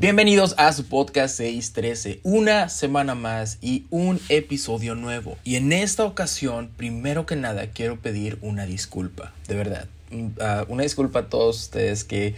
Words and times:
Bienvenidos 0.00 0.54
a 0.58 0.72
su 0.72 0.86
podcast 0.86 1.36
613, 1.38 2.20
una 2.22 2.68
semana 2.68 3.16
más 3.16 3.58
y 3.60 3.86
un 3.90 4.20
episodio 4.28 4.94
nuevo. 4.94 5.36
Y 5.42 5.56
en 5.56 5.72
esta 5.72 6.04
ocasión, 6.04 6.70
primero 6.76 7.26
que 7.26 7.34
nada, 7.34 7.66
quiero 7.66 7.96
pedir 7.96 8.38
una 8.40 8.64
disculpa, 8.64 9.32
de 9.48 9.56
verdad. 9.56 9.88
Mm, 10.12 10.28
ah, 10.40 10.64
una 10.68 10.84
disculpa 10.84 11.18
a 11.18 11.28
todos 11.28 11.58
ustedes 11.62 12.04
que, 12.04 12.36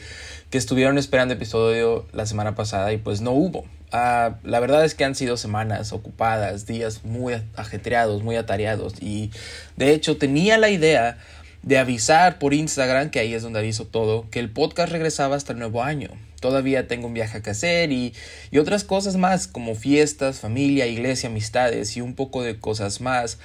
que 0.49 0.57
estuvieron 0.57 0.97
esperando 0.97 1.35
episodio 1.35 2.07
la 2.15 2.25
semana 2.25 2.55
pasada 2.55 2.95
y 2.95 2.97
pues 2.97 3.21
no 3.21 3.33
hubo. 3.33 3.67
Ah, 3.93 4.37
la 4.43 4.59
verdad 4.61 4.83
es 4.87 4.95
que 4.95 5.05
han 5.05 5.15
sido 5.15 5.37
semanas 5.37 5.93
ocupadas, 5.93 6.65
días 6.65 7.05
muy 7.05 7.35
ajetreados, 7.57 8.23
muy 8.23 8.37
atareados 8.37 8.95
y 9.03 9.33
de 9.77 9.93
hecho 9.93 10.17
tenía 10.17 10.57
la 10.57 10.71
idea 10.71 11.19
de 11.63 11.79
avisar 11.79 12.39
por 12.39 12.55
Instagram, 12.55 13.11
que 13.11 13.21
ahí 13.21 13.35
es 13.35 13.43
donde 13.43 13.59
aviso 13.59 13.87
todo, 13.87 14.29
que 14.31 14.39
el 14.39 14.51
podcast 14.51 14.91
regresaba 14.91 15.37
hasta 15.37 15.53
el 15.53 15.59
nuevo 15.59 15.83
año. 15.83 16.11
Todavía 16.41 16.89
tengo 16.89 17.07
un 17.07 17.15
viaje 17.15 17.43
que 17.43 17.51
hacer 17.51 17.93
y, 17.93 18.15
y 18.51 18.59
otras 18.59 18.85
cosas 18.85 19.17
más 19.17 19.47
como 19.47 19.75
fiestas, 19.75 20.41
familia, 20.41 20.87
iglesia, 20.87 21.29
amistades 21.29 21.97
y 21.97 22.01
un 22.01 22.15
poco 22.15 22.43
de 22.43 22.59
cosas 22.59 23.03
más. 23.03 23.39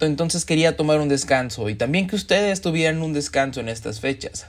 Entonces 0.00 0.44
quería 0.44 0.76
tomar 0.76 1.00
un 1.00 1.08
descanso 1.08 1.68
y 1.68 1.74
también 1.74 2.06
que 2.06 2.16
ustedes 2.16 2.60
tuvieran 2.60 3.02
un 3.02 3.12
descanso 3.12 3.60
en 3.60 3.68
estas 3.68 4.00
fechas. 4.00 4.46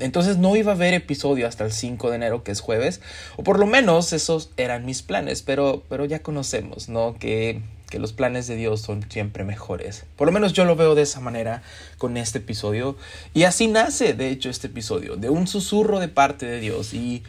entonces 0.00 0.36
no 0.36 0.56
iba 0.56 0.72
a 0.72 0.74
haber 0.74 0.92
episodio 0.92 1.46
hasta 1.46 1.64
el 1.64 1.72
5 1.72 2.10
de 2.10 2.16
enero, 2.16 2.44
que 2.44 2.52
es 2.52 2.60
jueves, 2.60 3.00
o 3.36 3.44
por 3.44 3.58
lo 3.58 3.66
menos 3.66 4.12
esos 4.12 4.50
eran 4.56 4.84
mis 4.84 5.02
planes, 5.02 5.42
pero, 5.42 5.84
pero 5.88 6.04
ya 6.04 6.18
conocemos, 6.18 6.88
¿no? 6.88 7.16
Que 7.18 7.62
que 7.88 7.98
los 7.98 8.12
planes 8.12 8.46
de 8.46 8.56
Dios 8.56 8.82
son 8.82 9.04
siempre 9.10 9.44
mejores. 9.44 10.04
Por 10.16 10.26
lo 10.26 10.32
menos 10.32 10.52
yo 10.52 10.64
lo 10.64 10.76
veo 10.76 10.94
de 10.94 11.02
esa 11.02 11.20
manera 11.20 11.62
con 11.96 12.16
este 12.16 12.38
episodio. 12.38 12.96
Y 13.34 13.44
así 13.44 13.66
nace, 13.66 14.14
de 14.14 14.30
hecho, 14.30 14.50
este 14.50 14.66
episodio, 14.66 15.16
de 15.16 15.30
un 15.30 15.46
susurro 15.46 15.98
de 15.98 16.08
parte 16.08 16.46
de 16.46 16.60
Dios 16.60 16.94
y, 16.94 17.22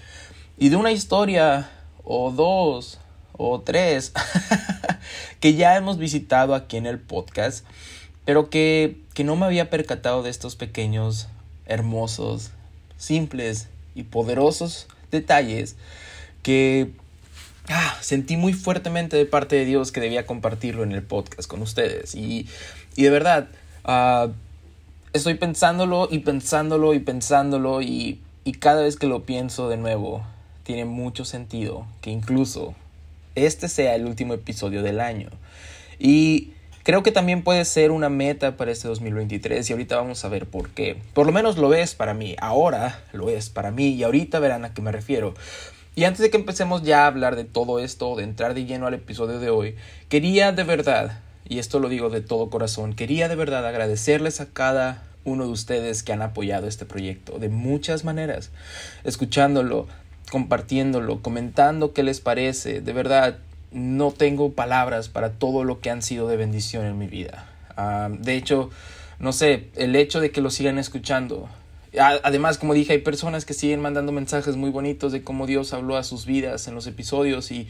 y 0.58 0.70
de 0.70 0.76
una 0.76 0.92
historia 0.92 1.70
o 2.04 2.32
dos 2.32 3.00
o 3.34 3.62
tres 3.62 4.12
que 5.40 5.54
ya 5.54 5.78
hemos 5.78 5.98
visitado 5.98 6.54
aquí 6.54 6.78
en 6.78 6.86
el 6.86 7.00
podcast, 7.00 7.66
pero 8.26 8.50
que, 8.50 8.98
que 9.14 9.24
no 9.24 9.36
me 9.36 9.46
había 9.46 9.70
percatado 9.70 10.24
de 10.24 10.30
estos 10.30 10.56
pequeños, 10.56 11.30
hermosos, 11.66 12.52
simples 12.98 13.70
y 13.96 14.04
poderosos 14.04 14.88
detalles 15.10 15.78
que 16.44 16.92
ah, 17.70 17.98
sentí 18.02 18.38
muy 18.38 18.54
fuertemente 18.54 19.18
de 19.18 19.26
parte 19.26 19.56
de 19.56 19.66
Dios 19.66 19.92
que 19.92 20.02
debía 20.02 20.26
compartirlo 20.26 20.84
en 20.84 20.92
el 20.92 21.04
podcast 21.04 21.48
con 21.48 21.62
ustedes. 21.62 22.16
Y, 22.16 22.48
y 22.96 23.04
de 23.04 23.10
verdad, 23.10 23.48
ah, 23.86 24.28
estoy 25.14 25.36
pensándolo 25.36 26.08
y 26.12 26.20
pensándolo 26.20 26.94
y 26.94 27.00
pensándolo 27.00 27.82
y, 27.82 28.20
y 28.44 28.54
cada 28.54 28.82
vez 28.82 28.98
que 28.98 29.08
lo 29.08 29.24
pienso 29.24 29.70
de 29.70 29.78
nuevo, 29.78 30.24
tiene 30.64 30.86
mucho 30.86 31.26
sentido 31.26 31.88
que 32.02 32.12
incluso 32.12 32.76
este 33.36 33.68
sea 33.68 33.96
el 33.96 34.06
último 34.06 34.34
episodio 34.34 34.84
del 34.84 35.00
año. 35.00 35.30
Y 35.98 36.52
creo 36.84 37.04
que 37.04 37.12
también 37.12 37.44
puede 37.44 37.66
ser 37.66 37.92
una 37.92 38.10
meta 38.10 38.58
para 38.58 38.72
este 38.72 38.88
2023 38.88 39.70
y 39.70 39.74
ahorita 39.74 39.96
vamos 39.96 40.24
a 40.24 40.30
ver 40.30 40.46
por 40.46 40.70
qué. 40.70 40.98
Por 41.14 41.26
lo 41.26 41.32
menos 41.32 41.58
lo 41.58 41.74
es 41.74 41.96
para 41.96 42.14
mí, 42.14 42.36
ahora 42.40 43.04
lo 43.14 43.30
es 43.30 43.50
para 43.50 43.72
mí 43.72 43.90
y 43.90 44.04
ahorita 44.04 44.40
verán 44.40 44.66
a 44.66 44.74
qué 44.74 44.82
me 44.82 44.92
refiero. 44.92 45.34
Y 45.96 46.06
antes 46.06 46.22
de 46.22 46.30
que 46.30 46.38
empecemos 46.38 46.84
ya 46.84 47.04
a 47.04 47.08
hablar 47.08 47.36
de 47.36 47.44
todo 47.44 47.80
esto, 47.80 48.16
de 48.16 48.24
entrar 48.24 48.54
de 48.54 48.66
lleno 48.66 48.88
al 48.88 48.94
episodio 48.94 49.40
de 49.40 49.50
hoy, 49.50 49.76
quería 50.08 50.52
de 50.52 50.64
verdad, 50.64 51.20
y 51.48 51.60
esto 51.60 51.80
lo 51.80 51.90
digo 51.90 52.10
de 52.10 52.22
todo 52.22 52.50
corazón, 52.50 52.94
quería 52.94 53.28
de 53.28 53.36
verdad 53.36 53.66
agradecerles 53.66 54.40
a 54.40 54.48
cada 54.48 55.04
uno 55.26 55.46
de 55.46 55.52
ustedes 55.52 56.04
que 56.04 56.14
han 56.14 56.22
apoyado 56.22 56.68
este 56.68 56.86
proyecto 56.86 57.40
de 57.40 57.50
muchas 57.50 58.04
maneras, 58.04 58.52
escuchándolo, 59.04 59.88
compartiéndolo, 60.32 61.22
comentando 61.22 61.94
qué 61.94 62.04
les 62.04 62.22
parece, 62.22 62.82
de 62.82 62.94
verdad 62.94 63.40
no 63.72 64.12
tengo 64.12 64.54
palabras 64.54 65.10
para 65.10 65.34
todo 65.34 65.64
lo 65.64 65.80
que 65.80 65.90
han 65.90 66.02
sido 66.02 66.28
de 66.28 66.38
bendición 66.38 66.86
en 66.86 66.98
mi 66.98 67.08
vida. 67.08 67.48
Ah, 67.78 68.10
de 68.12 68.36
hecho, 68.36 68.70
no 69.20 69.34
sé, 69.34 69.68
el 69.76 69.96
hecho 69.96 70.20
de 70.20 70.32
que 70.32 70.42
lo 70.42 70.50
sigan 70.50 70.78
escuchando, 70.78 71.50
Además, 71.98 72.58
como 72.58 72.74
dije, 72.74 72.94
hay 72.94 73.00
personas 73.00 73.46
que 73.46 73.54
siguen 73.54 73.82
mandando 73.82 74.12
mensajes 74.12 74.56
muy 74.56 74.70
bonitos 74.70 75.12
de 75.12 75.24
cómo 75.24 75.48
Dios 75.48 75.74
habló 75.74 75.98
a 75.98 76.04
sus 76.04 76.26
vidas 76.26 76.68
en 76.68 76.76
los 76.76 76.86
episodios 76.86 77.52
y, 77.52 77.68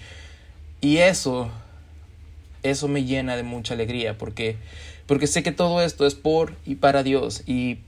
y 0.81 0.97
eso, 0.97 1.49
eso 2.63 2.87
me 2.89 3.05
llena 3.05 3.37
de 3.37 3.43
mucha 3.43 3.75
alegría 3.75 4.17
porque, 4.17 4.57
porque 5.05 5.27
sé 5.27 5.41
que 5.41 5.53
todo 5.53 5.81
esto 5.81 6.05
es 6.05 6.15
por 6.15 6.53
y 6.65 6.75
para 6.75 7.01
Dios 7.01 7.43
y 7.45 7.79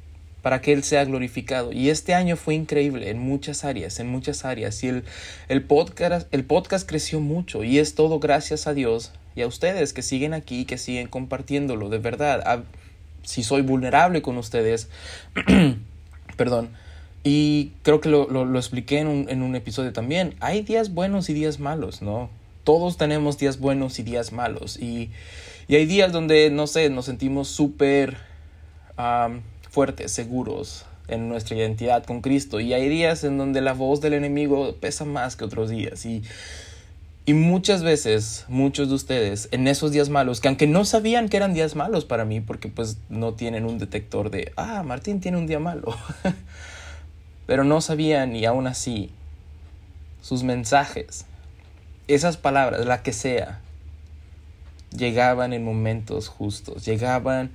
para 0.41 0.61
que 0.61 0.71
Él 0.71 0.83
sea 0.83 1.03
glorificado. 1.03 1.73
Y 1.73 1.89
este 1.89 2.13
año 2.13 2.37
fue 2.37 2.55
increíble 2.55 3.09
en 3.09 3.19
muchas 3.19 3.65
áreas, 3.65 3.99
en 3.99 4.07
muchas 4.07 4.45
áreas. 4.45 4.81
Y 4.83 4.87
el, 4.87 5.03
el, 5.49 5.63
podcast, 5.63 6.33
el 6.33 6.45
podcast 6.45 6.87
creció 6.87 7.19
mucho 7.19 7.63
y 7.65 7.77
es 7.77 7.93
todo 7.93 8.19
gracias 8.19 8.67
a 8.67 8.73
Dios 8.73 9.11
y 9.35 9.41
a 9.41 9.47
ustedes 9.47 9.91
que 9.91 10.01
siguen 10.01 10.33
aquí, 10.33 10.63
que 10.63 10.77
siguen 10.77 11.07
compartiéndolo. 11.07 11.89
De 11.89 11.99
verdad, 11.99 12.63
si 13.23 13.43
soy 13.43 13.61
vulnerable 13.61 14.21
con 14.21 14.37
ustedes. 14.37 14.89
Perdón. 16.35 16.69
Y 17.23 17.73
creo 17.83 18.01
que 18.01 18.09
lo, 18.09 18.27
lo, 18.29 18.57
expliqué 18.57 18.99
en 18.99 19.07
un, 19.07 19.29
en 19.29 19.43
un, 19.43 19.55
episodio 19.55 19.93
también. 19.93 20.35
Hay 20.39 20.61
días 20.63 20.93
buenos 20.93 21.29
y 21.29 21.33
días 21.33 21.59
malos, 21.59 22.01
¿no? 22.01 22.29
Todos 22.63 22.97
tenemos 22.97 23.37
días 23.37 23.59
buenos 23.59 23.99
y 23.99 24.03
días 24.03 24.31
malos. 24.31 24.77
Y, 24.77 25.11
y 25.67 25.75
hay 25.75 25.85
días 25.85 26.11
donde, 26.11 26.49
no 26.49 26.65
sé, 26.67 26.89
nos 26.89 27.05
sentimos 27.05 27.47
súper 27.47 28.17
fuertes, 29.69 30.11
seguros 30.11 30.85
en 31.07 31.29
nuestra 31.29 31.55
identidad 31.55 32.03
con 32.05 32.21
Cristo. 32.21 32.59
Y 32.59 32.73
hay 32.73 32.89
días 32.89 33.23
en 33.23 33.37
donde 33.37 33.61
la 33.61 33.73
voz 33.73 34.01
del 34.01 34.13
enemigo 34.13 34.75
pesa 34.79 35.05
más 35.05 35.35
que 35.35 35.43
otros 35.43 35.69
días. 35.69 36.05
Y, 36.05 36.23
y 37.23 37.33
muchas 37.35 37.83
veces, 37.83 38.45
muchos 38.47 38.89
de 38.89 38.95
ustedes, 38.95 39.47
en 39.51 39.67
esos 39.67 39.91
días 39.91 40.09
malos, 40.09 40.41
que 40.41 40.47
aunque 40.47 40.65
no 40.65 40.85
sabían 40.85 41.29
que 41.29 41.37
eran 41.37 41.53
días 41.53 41.75
malos 41.75 42.03
para 42.03 42.25
mí, 42.25 42.41
porque 42.41 42.67
pues 42.67 42.97
no 43.09 43.33
tienen 43.33 43.65
un 43.65 43.77
detector 43.77 44.31
de, 44.31 44.51
ah, 44.55 44.81
Martín 44.83 45.19
tiene 45.19 45.37
un 45.37 45.45
día 45.45 45.59
malo, 45.59 45.95
pero 47.45 47.63
no 47.63 47.79
sabían 47.79 48.35
y 48.35 48.45
aún 48.45 48.65
así, 48.65 49.11
sus 50.21 50.41
mensajes, 50.41 51.25
esas 52.07 52.37
palabras, 52.37 52.87
la 52.87 53.03
que 53.03 53.13
sea, 53.13 53.61
llegaban 54.89 55.53
en 55.53 55.63
momentos 55.63 56.27
justos, 56.27 56.85
llegaban 56.85 57.51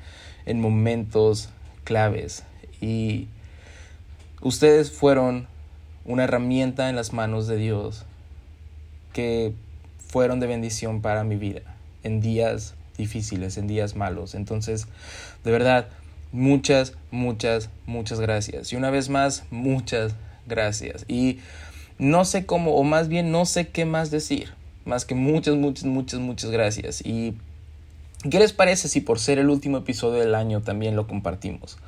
en 0.46 0.60
momentos 0.60 1.48
claves. 1.82 2.44
Y 2.80 3.26
ustedes 4.42 4.92
fueron 4.92 5.48
una 6.04 6.22
herramienta 6.22 6.88
en 6.88 6.94
las 6.94 7.12
manos 7.12 7.48
de 7.48 7.56
Dios 7.56 8.04
que 9.16 9.54
fueron 9.96 10.40
de 10.40 10.46
bendición 10.46 11.00
para 11.00 11.24
mi 11.24 11.36
vida 11.36 11.62
en 12.02 12.20
días 12.20 12.74
difíciles, 12.98 13.56
en 13.56 13.66
días 13.66 13.96
malos. 13.96 14.34
Entonces, 14.34 14.88
de 15.42 15.50
verdad, 15.50 15.88
muchas, 16.32 16.92
muchas, 17.10 17.70
muchas 17.86 18.20
gracias. 18.20 18.74
Y 18.74 18.76
una 18.76 18.90
vez 18.90 19.08
más, 19.08 19.44
muchas 19.50 20.14
gracias. 20.46 21.06
Y 21.08 21.38
no 21.98 22.26
sé 22.26 22.44
cómo, 22.44 22.74
o 22.74 22.84
más 22.84 23.08
bien 23.08 23.30
no 23.30 23.46
sé 23.46 23.68
qué 23.68 23.86
más 23.86 24.10
decir, 24.10 24.52
más 24.84 25.06
que 25.06 25.14
muchas, 25.14 25.54
muchas, 25.56 25.84
muchas, 25.86 26.20
muchas 26.20 26.50
gracias. 26.50 27.00
Y 27.00 27.38
¿qué 28.30 28.38
les 28.38 28.52
parece 28.52 28.88
si 28.88 29.00
por 29.00 29.18
ser 29.18 29.38
el 29.38 29.48
último 29.48 29.78
episodio 29.78 30.20
del 30.20 30.34
año 30.34 30.60
también 30.60 30.94
lo 30.94 31.06
compartimos? 31.06 31.78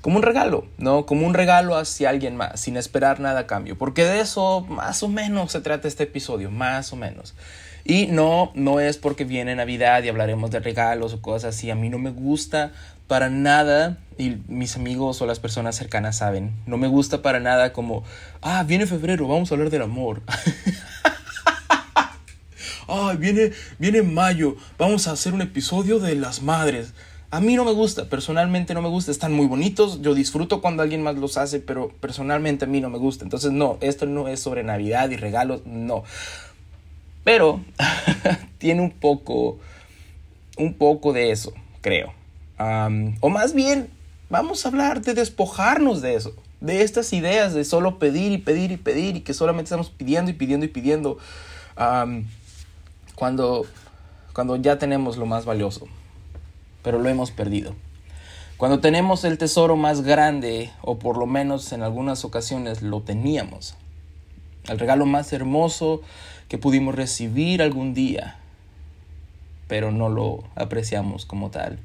Como 0.00 0.16
un 0.16 0.22
regalo, 0.22 0.66
¿no? 0.78 1.06
Como 1.06 1.26
un 1.26 1.34
regalo 1.34 1.76
hacia 1.76 2.10
alguien 2.10 2.36
más, 2.36 2.60
sin 2.60 2.76
esperar 2.76 3.20
nada 3.20 3.40
a 3.40 3.46
cambio. 3.46 3.76
Porque 3.76 4.04
de 4.04 4.20
eso 4.20 4.62
más 4.68 5.02
o 5.02 5.08
menos 5.08 5.52
se 5.52 5.60
trata 5.60 5.88
este 5.88 6.04
episodio, 6.04 6.50
más 6.50 6.92
o 6.92 6.96
menos. 6.96 7.34
Y 7.84 8.06
no, 8.08 8.52
no 8.54 8.80
es 8.80 8.98
porque 8.98 9.24
viene 9.24 9.54
Navidad 9.54 10.02
y 10.02 10.08
hablaremos 10.08 10.50
de 10.50 10.60
regalos 10.60 11.14
o 11.14 11.22
cosas 11.22 11.56
así. 11.56 11.70
A 11.70 11.74
mí 11.74 11.88
no 11.88 11.98
me 11.98 12.10
gusta 12.10 12.72
para 13.08 13.30
nada, 13.30 13.96
y 14.18 14.36
mis 14.48 14.76
amigos 14.76 15.22
o 15.22 15.26
las 15.26 15.40
personas 15.40 15.74
cercanas 15.74 16.18
saben, 16.18 16.52
no 16.66 16.76
me 16.76 16.88
gusta 16.88 17.22
para 17.22 17.40
nada 17.40 17.72
como, 17.72 18.04
ah, 18.42 18.62
viene 18.64 18.86
febrero, 18.86 19.26
vamos 19.26 19.50
a 19.50 19.54
hablar 19.54 19.70
del 19.70 19.80
amor. 19.80 20.20
ah, 22.88 23.14
viene, 23.18 23.52
viene 23.78 24.02
mayo, 24.02 24.56
vamos 24.76 25.08
a 25.08 25.12
hacer 25.12 25.32
un 25.32 25.40
episodio 25.40 25.98
de 25.98 26.14
las 26.16 26.42
madres. 26.42 26.92
A 27.30 27.40
mí 27.40 27.56
no 27.56 27.66
me 27.66 27.72
gusta, 27.72 28.06
personalmente 28.06 28.72
no 28.72 28.80
me 28.80 28.88
gusta, 28.88 29.10
están 29.10 29.34
muy 29.34 29.46
bonitos, 29.46 30.00
yo 30.00 30.14
disfruto 30.14 30.62
cuando 30.62 30.82
alguien 30.82 31.02
más 31.02 31.16
los 31.16 31.36
hace, 31.36 31.60
pero 31.60 31.90
personalmente 32.00 32.64
a 32.64 32.68
mí 32.68 32.80
no 32.80 32.88
me 32.88 32.96
gusta. 32.96 33.22
Entonces 33.22 33.52
no, 33.52 33.76
esto 33.82 34.06
no 34.06 34.28
es 34.28 34.40
sobre 34.40 34.62
Navidad 34.62 35.10
y 35.10 35.16
regalos, 35.16 35.66
no. 35.66 36.04
Pero 37.24 37.60
tiene 38.58 38.80
un 38.80 38.92
poco, 38.92 39.58
un 40.56 40.72
poco 40.72 41.12
de 41.12 41.30
eso, 41.30 41.52
creo. 41.82 42.14
o 43.20 43.28
más 43.28 43.52
bien, 43.52 43.90
vamos 44.30 44.64
a 44.64 44.70
hablar 44.70 45.02
de 45.02 45.12
despojarnos 45.12 46.00
de 46.00 46.14
eso, 46.14 46.32
de 46.62 46.80
estas 46.80 47.12
ideas 47.12 47.52
de 47.52 47.66
solo 47.66 47.98
pedir 47.98 48.32
y 48.32 48.38
pedir 48.38 48.72
y 48.72 48.78
pedir 48.78 49.16
y 49.16 49.20
que 49.20 49.34
solamente 49.34 49.64
estamos 49.64 49.90
pidiendo 49.90 50.30
y 50.30 50.34
pidiendo 50.34 50.64
y 50.64 50.70
pidiendo 50.70 51.18
cuando, 53.14 53.66
cuando 54.32 54.56
ya 54.56 54.78
tenemos 54.78 55.18
lo 55.18 55.26
más 55.26 55.44
valioso 55.44 55.88
pero 56.82 56.98
lo 56.98 57.08
hemos 57.08 57.30
perdido. 57.30 57.74
Cuando 58.56 58.80
tenemos 58.80 59.24
el 59.24 59.38
tesoro 59.38 59.76
más 59.76 60.02
grande, 60.02 60.72
o 60.82 60.98
por 60.98 61.16
lo 61.16 61.26
menos 61.26 61.72
en 61.72 61.82
algunas 61.82 62.24
ocasiones 62.24 62.82
lo 62.82 63.02
teníamos, 63.02 63.76
el 64.68 64.78
regalo 64.78 65.06
más 65.06 65.32
hermoso 65.32 66.02
que 66.48 66.58
pudimos 66.58 66.94
recibir 66.94 67.62
algún 67.62 67.94
día, 67.94 68.38
pero 69.68 69.92
no 69.92 70.08
lo 70.08 70.42
apreciamos 70.56 71.24
como 71.24 71.50
tal. 71.50 71.78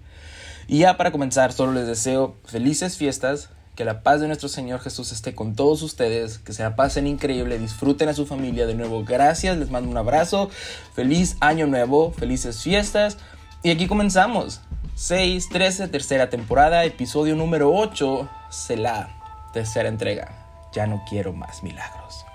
Y 0.67 0.79
ya 0.79 0.97
para 0.97 1.11
comenzar, 1.11 1.53
solo 1.53 1.73
les 1.73 1.85
deseo 1.85 2.35
felices 2.45 2.97
fiestas, 2.97 3.49
que 3.75 3.85
la 3.85 4.03
paz 4.03 4.21
de 4.21 4.27
nuestro 4.27 4.49
Señor 4.49 4.79
Jesús 4.79 5.11
esté 5.11 5.33
con 5.33 5.55
todos 5.55 5.81
ustedes, 5.81 6.37
que 6.37 6.53
se 6.53 6.63
la 6.63 6.75
pasen 6.75 7.07
increíble, 7.07 7.57
disfruten 7.57 8.09
a 8.09 8.13
su 8.13 8.25
familia 8.25 8.67
de 8.67 8.75
nuevo. 8.75 9.03
Gracias, 9.03 9.57
les 9.57 9.69
mando 9.69 9.89
un 9.89 9.97
abrazo, 9.97 10.49
feliz 10.93 11.37
año 11.39 11.67
nuevo, 11.67 12.11
felices 12.11 12.61
fiestas. 12.61 13.17
Y 13.63 13.71
aquí 13.71 13.87
comenzamos. 13.87 14.61
6, 14.95 15.49
13, 15.49 15.87
tercera 15.87 16.29
temporada, 16.29 16.85
episodio 16.85 17.35
número 17.35 17.73
8, 17.73 18.29
la 18.77 19.09
tercera 19.51 19.89
entrega. 19.89 20.69
Ya 20.71 20.85
no 20.85 21.03
quiero 21.09 21.33
más 21.33 21.63
milagros. 21.63 22.25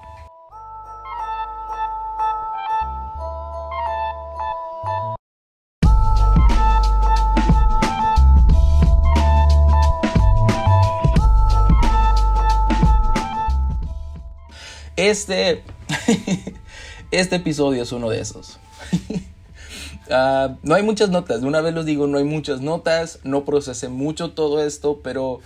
Este, 14.97 15.63
este 17.13 17.37
episodio 17.37 17.85
es 17.85 17.93
uno 17.93 18.11
de 18.11 18.21
esos. 18.21 18.59
Ah, 20.11 20.57
no 20.63 20.75
hay 20.75 20.83
muchas 20.83 21.11
notas, 21.11 21.41
de 21.41 21.47
una 21.47 21.61
vez 21.61 21.75
los 21.75 21.85
digo, 21.85 22.07
no 22.07 22.19
hay 22.19 22.25
muchas 22.25 22.61
notas, 22.61 23.21
no 23.25 23.45
procesé 23.45 23.89
mucho 23.89 24.33
todo 24.33 24.63
esto, 24.63 25.01
pero, 25.03 25.41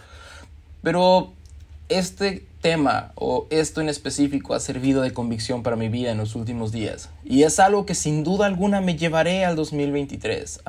pero 0.82 1.32
este 1.88 2.47
tema 2.61 3.12
o 3.17 3.47
esto 3.50 3.81
en 3.81 3.88
específico 3.88 4.55
ha 4.55 4.61
servido 4.61 5.03
de 5.03 5.12
convicción 5.12 5.62
para 5.62 5.76
mi 5.76 5.88
vida 5.88 6.12
en 6.12 6.19
los 6.19 6.37
últimos 6.37 6.70
días. 6.70 7.11
Y 7.25 7.43
es 7.43 7.59
algo 7.59 7.87
que 7.87 7.94
sin 7.94 8.23
duda 8.23 8.47
alguna 8.47 8.81
me 8.81 8.97
llevaré 8.97 9.44
al 9.44 9.56
2023. 9.56 10.61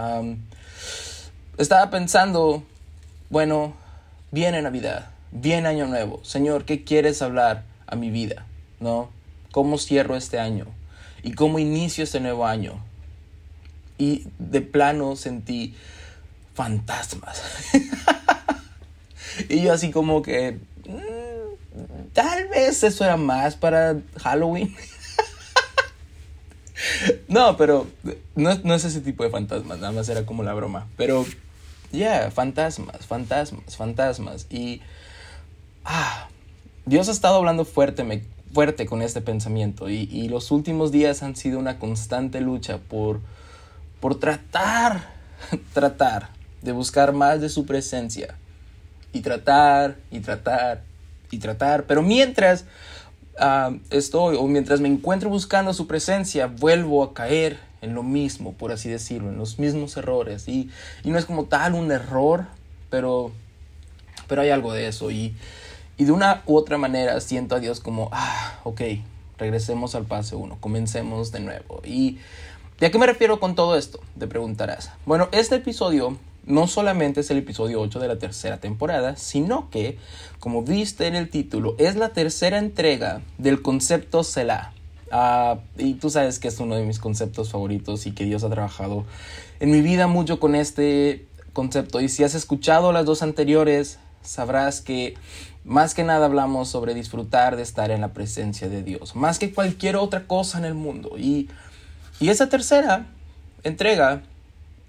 estaba 1.57 1.89
pensando, 1.91 2.63
bueno, 3.29 3.73
viene 4.31 4.61
Navidad, 4.61 5.11
viene 5.31 5.69
Año 5.69 5.85
Nuevo. 5.85 6.19
Señor, 6.23 6.65
¿qué 6.65 6.83
quieres 6.83 7.21
hablar 7.21 7.63
a 7.85 7.95
mi 7.95 8.09
vida? 8.09 8.45
¿no? 8.83 9.09
¿Cómo 9.51 9.77
cierro 9.79 10.15
este 10.15 10.39
año? 10.39 10.67
¿Y 11.23 11.31
cómo 11.31 11.57
inicio 11.57 12.03
este 12.03 12.19
nuevo 12.19 12.45
año? 12.45 12.83
Y 13.97 14.27
de 14.39 14.61
plano 14.61 15.15
sentí 15.15 15.75
fantasmas. 16.53 17.41
y 19.49 19.61
yo 19.61 19.73
así 19.73 19.91
como 19.91 20.21
que... 20.21 20.59
Mm, 20.85 22.11
tal 22.13 22.47
vez 22.49 22.83
eso 22.83 23.03
era 23.03 23.17
más 23.17 23.55
para 23.55 23.97
Halloween. 24.21 24.75
no, 27.27 27.57
pero 27.57 27.87
no, 28.35 28.55
no, 28.63 28.75
es 28.75 28.83
ese 28.85 29.01
tipo 29.01 29.23
de 29.23 29.29
fantasmas, 29.29 29.79
nada 29.79 29.91
más 29.91 30.09
era 30.09 30.25
como 30.25 30.43
la 30.43 30.53
broma. 30.53 30.87
Pero, 30.97 31.25
ya, 31.91 32.31
fantasmas, 32.31 33.05
fantasmas, 33.05 33.75
fantasmas. 33.75 34.47
Y... 34.49 34.81
Ah, 35.85 36.29
Dios 36.85 37.07
ha 37.07 37.11
estado 37.11 37.37
hablando 37.37 37.65
fuerte, 37.65 38.03
me, 38.03 38.23
fuerte 38.53 38.85
con 38.85 39.01
este 39.01 39.21
pensamiento 39.21 39.89
y, 39.89 40.27
los 40.27 40.51
últimos 40.51 40.91
días 40.91 41.23
han 41.23 41.35
sido 41.35 41.59
una 41.59 41.79
constante 41.79 42.41
lucha 42.41 42.77
por, 42.77 43.19
por 44.03 44.19
tratar, 44.19 45.13
tratar 45.73 46.27
de 46.61 46.73
buscar 46.73 47.13
más 47.13 47.39
de 47.39 47.47
su 47.47 47.65
presencia 47.65 48.35
y 49.13 49.21
tratar 49.21 49.95
y 50.11 50.19
tratar 50.19 50.83
y 51.31 51.37
tratar, 51.37 51.85
pero 51.85 52.01
mientras 52.01 52.65
ah, 53.39 53.71
estoy 53.91 54.35
o 54.35 54.45
mientras 54.47 54.81
me 54.81 54.89
encuentro 54.89 55.29
buscando 55.29 55.73
su 55.73 55.87
presencia, 55.87 56.47
vuelvo 56.47 57.01
a 57.01 57.13
caer 57.13 57.57
en 57.81 57.95
lo 57.95 58.03
mismo, 58.03 58.51
por 58.51 58.73
así 58.73 58.89
decirlo, 58.89 59.29
en 59.29 59.37
los 59.37 59.57
mismos 59.57 59.95
errores. 59.95 60.49
Y, 60.49 60.69
y 61.05 61.11
no 61.11 61.17
es 61.17 61.23
como 61.23 61.45
tal 61.45 61.73
un 61.73 61.89
error, 61.89 62.47
pero, 62.89 63.31
pero 64.27 64.41
hay 64.41 64.49
algo 64.49 64.73
de 64.73 64.89
eso. 64.89 65.11
Y 65.11 65.33
y 65.97 66.05
de 66.05 66.11
una 66.11 66.41
u 66.45 66.57
otra 66.57 66.77
manera 66.77 67.19
siento 67.21 67.55
a 67.55 67.59
Dios 67.59 67.79
como, 67.79 68.09
ah, 68.11 68.59
ok, 68.63 68.81
regresemos 69.37 69.93
al 69.95 70.05
paso 70.05 70.37
1, 70.39 70.57
comencemos 70.59 71.31
de 71.31 71.39
nuevo. 71.39 71.81
¿Y 71.85 72.17
a 72.85 72.91
qué 72.91 72.99
me 72.99 73.05
refiero 73.05 73.39
con 73.39 73.55
todo 73.55 73.77
esto? 73.77 73.99
Te 74.17 74.27
preguntarás. 74.27 74.91
Bueno, 75.05 75.29
este 75.31 75.55
episodio 75.55 76.17
no 76.45 76.67
solamente 76.67 77.21
es 77.21 77.31
el 77.31 77.37
episodio 77.37 77.79
8 77.79 77.99
de 77.99 78.07
la 78.07 78.17
tercera 78.17 78.59
temporada, 78.59 79.15
sino 79.15 79.69
que, 79.69 79.97
como 80.39 80.63
viste 80.63 81.07
en 81.07 81.15
el 81.15 81.29
título, 81.29 81.75
es 81.77 81.95
la 81.95 82.09
tercera 82.09 82.57
entrega 82.57 83.21
del 83.37 83.61
concepto 83.61 84.23
Selah. 84.23 84.73
Ah, 85.11 85.59
y 85.77 85.93
tú 85.93 86.09
sabes 86.09 86.39
que 86.39 86.47
es 86.47 86.59
uno 86.59 86.75
de 86.75 86.83
mis 86.83 86.99
conceptos 86.99 87.51
favoritos 87.51 88.05
y 88.07 88.13
que 88.13 88.25
Dios 88.25 88.43
ha 88.43 88.49
trabajado 88.49 89.05
en 89.59 89.71
mi 89.71 89.81
vida 89.81 90.07
mucho 90.07 90.39
con 90.39 90.55
este 90.55 91.27
concepto. 91.53 92.01
Y 92.01 92.09
si 92.09 92.23
has 92.23 92.35
escuchado 92.35 92.91
las 92.91 93.05
dos 93.05 93.21
anteriores, 93.21 93.99
sabrás 94.23 94.81
que 94.81 95.13
más 95.63 95.93
que 95.93 96.03
nada 96.03 96.25
hablamos 96.25 96.67
sobre 96.67 96.93
disfrutar 96.93 97.55
de 97.55 97.61
estar 97.61 97.91
en 97.91 98.01
la 98.01 98.11
presencia 98.11 98.67
de 98.67 98.83
Dios, 98.83 99.15
más 99.15 99.39
que 99.39 99.53
cualquier 99.53 99.95
otra 99.95 100.27
cosa 100.27 100.57
en 100.57 100.65
el 100.65 100.73
mundo. 100.73 101.11
Y, 101.17 101.49
esa 102.29 102.49
tercera 102.49 103.05
entrega 103.63 104.21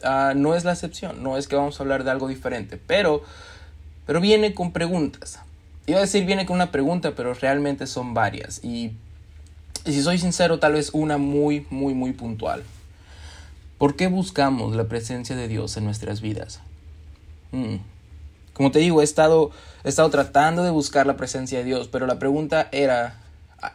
ah, 0.02 0.32
no 0.36 0.54
es 0.54 0.64
la 0.64 0.72
excepción, 0.72 1.22
no 1.22 1.36
es 1.36 1.48
que 1.48 1.56
vamos 1.56 1.78
a 1.78 1.82
hablar 1.82 2.04
de 2.04 2.10
algo 2.10 2.28
diferente, 2.28 2.80
pero, 2.86 3.22
pero 4.06 4.20
viene 4.20 4.54
con 4.54 4.72
preguntas. 4.72 5.40
Iba 5.86 5.98
a 5.98 6.02
decir 6.02 6.24
viene 6.24 6.46
con 6.46 6.56
una 6.56 6.70
pregunta, 6.70 7.12
pero 7.14 7.34
realmente 7.34 7.86
son 7.86 8.14
varias. 8.14 8.64
Y, 8.64 8.92
si 9.84 10.02
soy 10.02 10.18
sincero, 10.18 10.58
tal 10.58 10.72
vez 10.72 10.90
una 10.94 11.18
muy, 11.18 11.66
muy, 11.68 11.92
muy 11.92 12.12
puntual. 12.12 12.62
¿Por 13.76 13.96
qué 13.96 14.06
buscamos 14.06 14.74
la 14.74 14.84
presencia 14.84 15.36
de 15.36 15.46
Dios 15.46 15.76
en 15.76 15.84
nuestras 15.84 16.22
vidas? 16.22 16.60
Hmm. 17.52 17.76
Como 18.54 18.70
te 18.70 18.78
digo, 18.78 19.02
he 19.02 19.04
estado, 19.04 19.50
he 19.82 19.90
estado 19.90 20.08
tratando 20.08 20.62
de 20.62 20.70
buscar 20.70 21.06
la 21.06 21.16
presencia 21.16 21.58
de 21.58 21.64
Dios, 21.64 21.88
pero 21.88 22.06
la 22.06 22.18
pregunta 22.18 22.68
era, 22.72 23.20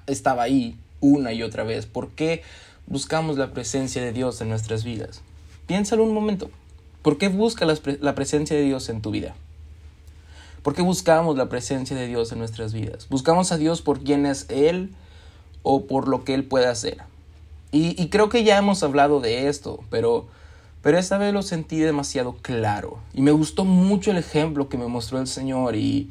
estaba 0.07 0.41
ahí 0.41 0.77
una 0.99 1.31
y 1.31 1.43
otra 1.43 1.63
vez, 1.63 1.85
¿por 1.85 2.09
qué 2.09 2.41
buscamos 2.89 3.37
la 3.37 3.53
presencia 3.53 4.03
de 4.03 4.11
Dios 4.11 4.41
en 4.41 4.49
nuestras 4.49 4.83
vidas? 4.83 5.21
Piénsalo 5.67 6.03
un 6.03 6.13
momento. 6.13 6.49
¿Por 7.01 7.17
qué 7.17 7.29
buscas 7.29 7.81
la 8.01 8.15
presencia 8.15 8.57
de 8.57 8.63
Dios 8.63 8.89
en 8.89 9.01
tu 9.01 9.11
vida? 9.11 9.35
¿Por 10.63 10.75
qué 10.75 10.81
buscamos 10.81 11.37
la 11.37 11.47
presencia 11.47 11.95
de 11.95 12.07
Dios 12.07 12.33
en 12.33 12.39
nuestras 12.39 12.73
vidas? 12.73 13.07
¿Buscamos 13.09 13.53
a 13.53 13.57
Dios 13.57 13.81
por 13.81 14.01
quién 14.01 14.25
es 14.25 14.45
Él 14.49 14.93
o 15.63 15.85
por 15.85 16.09
lo 16.09 16.25
que 16.25 16.33
Él 16.33 16.43
puede 16.43 16.67
hacer? 16.67 16.97
Y, 17.71 18.01
y 18.01 18.09
creo 18.09 18.27
que 18.27 18.43
ya 18.43 18.57
hemos 18.57 18.83
hablado 18.83 19.21
de 19.21 19.47
esto, 19.47 19.79
pero 19.89 20.27
pero 20.81 20.97
esta 20.97 21.17
vez 21.17 21.33
lo 21.33 21.41
sentí 21.41 21.79
demasiado 21.79 22.37
claro. 22.41 22.99
Y 23.13 23.21
me 23.21 23.31
gustó 23.31 23.65
mucho 23.65 24.11
el 24.11 24.17
ejemplo 24.17 24.69
que 24.69 24.77
me 24.77 24.87
mostró 24.87 25.19
el 25.19 25.27
Señor 25.27 25.75
y, 25.75 26.09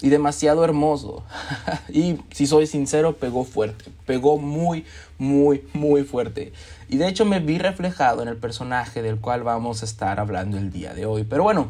y 0.00 0.08
demasiado 0.08 0.64
hermoso. 0.64 1.24
y 1.88 2.18
si 2.30 2.46
soy 2.46 2.66
sincero, 2.66 3.16
pegó 3.16 3.44
fuerte. 3.44 3.90
Pegó 4.06 4.38
muy, 4.38 4.84
muy, 5.18 5.64
muy 5.72 6.04
fuerte. 6.04 6.52
Y 6.88 6.96
de 6.96 7.08
hecho 7.08 7.24
me 7.24 7.40
vi 7.40 7.58
reflejado 7.58 8.22
en 8.22 8.28
el 8.28 8.36
personaje 8.36 9.02
del 9.02 9.18
cual 9.18 9.42
vamos 9.42 9.82
a 9.82 9.84
estar 9.84 10.20
hablando 10.20 10.56
el 10.56 10.70
día 10.70 10.94
de 10.94 11.06
hoy. 11.06 11.24
Pero 11.24 11.42
bueno, 11.42 11.68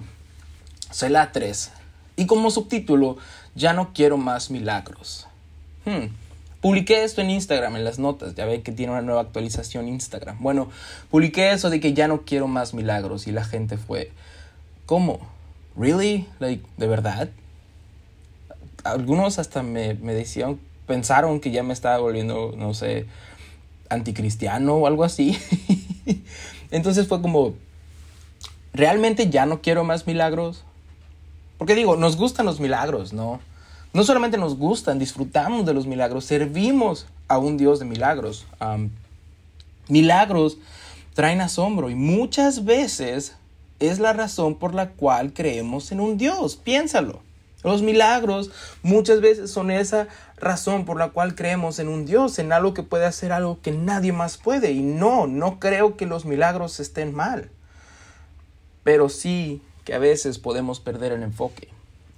soy 0.91 1.11
la 1.11 1.33
3. 1.33 1.73
Y 2.17 2.27
como 2.27 2.51
subtítulo, 2.51 3.17
ya 3.55 3.73
no 3.73 3.93
quiero 3.93 4.17
más 4.17 4.51
milagros. 4.51 5.27
Hmm. 5.85 6.09
Publiqué 6.61 7.05
esto 7.05 7.21
en 7.21 7.31
Instagram, 7.31 7.77
en 7.77 7.85
las 7.85 8.01
notas, 8.01 8.35
ya 8.35 8.45
ve 8.45 8.63
que 8.63 8.73
tiene 8.73 8.91
una 8.91 9.03
nueva 9.03 9.21
actualización 9.21 9.87
Instagram. 9.87 10.39
Bueno, 10.41 10.71
publiqué 11.09 11.53
eso 11.53 11.71
de 11.71 11.79
que 11.79 11.93
ya 11.93 12.09
no 12.09 12.23
quiero 12.23 12.49
más 12.49 12.75
milagros 12.75 13.29
y 13.29 13.33
la 13.33 13.45
gente 13.45 13.77
fue, 13.77 14.11
¿cómo? 14.85 15.21
¿Really? 15.77 16.27
Like, 16.41 16.67
¿De 16.77 16.89
verdad? 16.89 17.31
Algunos 18.85 19.39
hasta 19.39 19.63
me, 19.63 19.95
me 19.95 20.15
decían, 20.15 20.59
pensaron 20.87 21.41
que 21.41 21.51
ya 21.51 21.63
me 21.63 21.73
estaba 21.73 21.99
volviendo, 21.99 22.55
no 22.57 22.75
sé, 22.75 23.07
anticristiano 23.89 24.75
o 24.75 24.87
algo 24.87 25.05
así. 25.05 25.39
Entonces 26.71 27.07
fue 27.07 27.23
como, 27.23 27.55
¿realmente 28.73 29.31
ya 29.31 29.47
no 29.47 29.61
quiero 29.61 29.85
más 29.85 30.07
milagros? 30.07 30.65
Porque 31.59 31.75
digo, 31.75 31.97
nos 31.97 32.17
gustan 32.17 32.47
los 32.47 32.61
milagros, 32.61 33.13
¿no? 33.13 33.41
No 33.93 34.05
solamente 34.05 34.39
nos 34.39 34.57
gustan, 34.57 34.99
disfrutamos 34.99 35.67
de 35.67 35.75
los 35.75 35.87
milagros, 35.87 36.25
servimos 36.25 37.07
a 37.27 37.39
un 37.39 37.57
Dios 37.57 37.79
de 37.79 37.85
milagros. 37.85 38.47
milagros 39.89 40.59
traen 41.15 41.41
asombro 41.41 41.91
y 41.91 41.95
muchas 41.95 42.65
veces 42.65 43.35
es 43.81 43.99
la 43.99 44.13
razón 44.13 44.57
por 44.57 44.75
la 44.75 44.91
cual 44.91 45.33
creemos 45.33 45.91
en 45.91 46.01
un 46.01 46.19
Dios. 46.19 46.57
Piénsalo. 46.57 47.21
Los 47.65 47.83
milagros 47.83 48.51
muchas 48.83 49.21
veces 49.21 49.51
son 49.51 49.71
esa 49.71 50.07
razón 50.37 50.85
por 50.85 50.97
la 50.97 51.11
cual 51.11 51.35
creemos 51.35 51.81
en 51.81 51.89
un 51.89 52.07
Dios, 52.07 52.39
en 52.39 52.53
algo 52.53 52.73
que 52.73 52.85
puede 52.85 53.05
hacer 53.05 53.33
algo 53.33 53.61
que 53.61 53.73
nadie 53.73 54.13
más 54.13 54.37
puede. 54.37 54.73
Y 54.73 54.81
no, 54.81 55.27
no 55.27 55.59
creo 55.59 55.97
que 55.97 56.07
los 56.07 56.25
milagros 56.25 56.79
estén 56.79 57.15
mal. 57.15 57.51
Pero 58.85 59.09
sí 59.09 59.61
que 59.85 59.95
a 59.95 59.99
veces 59.99 60.39
podemos 60.39 60.79
perder 60.79 61.13
el 61.13 61.23
enfoque 61.23 61.69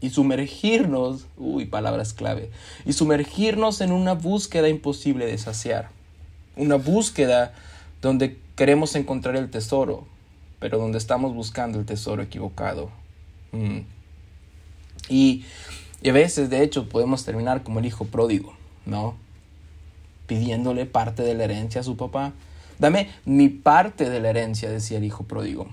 y 0.00 0.10
sumergirnos, 0.10 1.26
uy, 1.36 1.66
palabras 1.66 2.12
clave, 2.14 2.50
y 2.84 2.92
sumergirnos 2.92 3.80
en 3.80 3.92
una 3.92 4.14
búsqueda 4.14 4.68
imposible 4.68 5.26
de 5.26 5.38
saciar. 5.38 5.90
Una 6.56 6.76
búsqueda 6.76 7.54
donde 8.00 8.38
queremos 8.56 8.94
encontrar 8.94 9.36
el 9.36 9.50
tesoro, 9.50 10.06
pero 10.58 10.78
donde 10.78 10.98
estamos 10.98 11.34
buscando 11.34 11.78
el 11.78 11.86
tesoro 11.86 12.22
equivocado. 12.22 12.90
Mm. 13.52 13.80
Y, 15.10 15.44
a 16.08 16.12
veces, 16.12 16.48
de 16.48 16.62
hecho, 16.62 16.88
podemos 16.88 17.24
terminar 17.24 17.62
como 17.62 17.80
el 17.80 17.86
hijo 17.86 18.06
pródigo, 18.06 18.54
¿no? 18.86 19.16
Pidiéndole 20.26 20.86
parte 20.86 21.22
de 21.22 21.34
la 21.34 21.44
herencia 21.44 21.82
a 21.82 21.84
su 21.84 21.98
papá. 21.98 22.32
Dame 22.78 23.10
mi 23.26 23.50
parte 23.50 24.08
de 24.08 24.20
la 24.20 24.30
herencia, 24.30 24.70
decía 24.70 24.96
el 24.96 25.04
hijo 25.04 25.24
pródigo. 25.24 25.66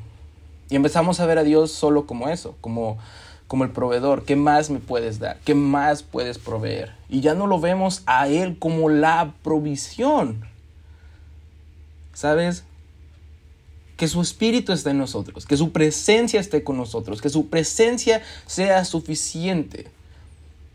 Y 0.70 0.75
empezamos 0.75 1.22
a 1.22 1.25
ver 1.25 1.38
a 1.38 1.44
Dios 1.44 1.72
solo 1.72 2.06
como 2.06 2.27
eso, 2.27 2.58
como 2.60 2.98
como 3.48 3.63
el 3.63 3.72
proveedor, 3.72 4.25
¿qué 4.25 4.36
más 4.36 4.70
me 4.70 4.79
puedes 4.79 5.20
dar? 5.20 5.39
¿Qué 5.46 5.56
más 5.56 6.03
puedes 6.03 6.38
proveer? 6.38 6.94
Y 7.10 7.22
ya 7.22 7.34
no 7.34 7.48
lo 7.48 7.60
vemos 7.60 8.03
a 8.06 8.27
Él 8.27 8.60
como 8.60 8.89
la 8.89 9.34
provisión. 9.41 10.46
¿Sabes? 12.13 12.65
Que 13.98 14.08
su 14.08 14.22
espíritu 14.22 14.72
esté 14.72 14.92
en 14.92 15.00
nosotros, 15.00 15.46
que 15.46 15.58
su 15.58 15.72
presencia 15.72 16.39
esté 16.39 16.63
con 16.63 16.77
nosotros, 16.77 17.22
que 17.22 17.30
su 17.30 17.48
presencia 17.48 18.22
sea 18.46 18.86
suficiente. 18.86 19.88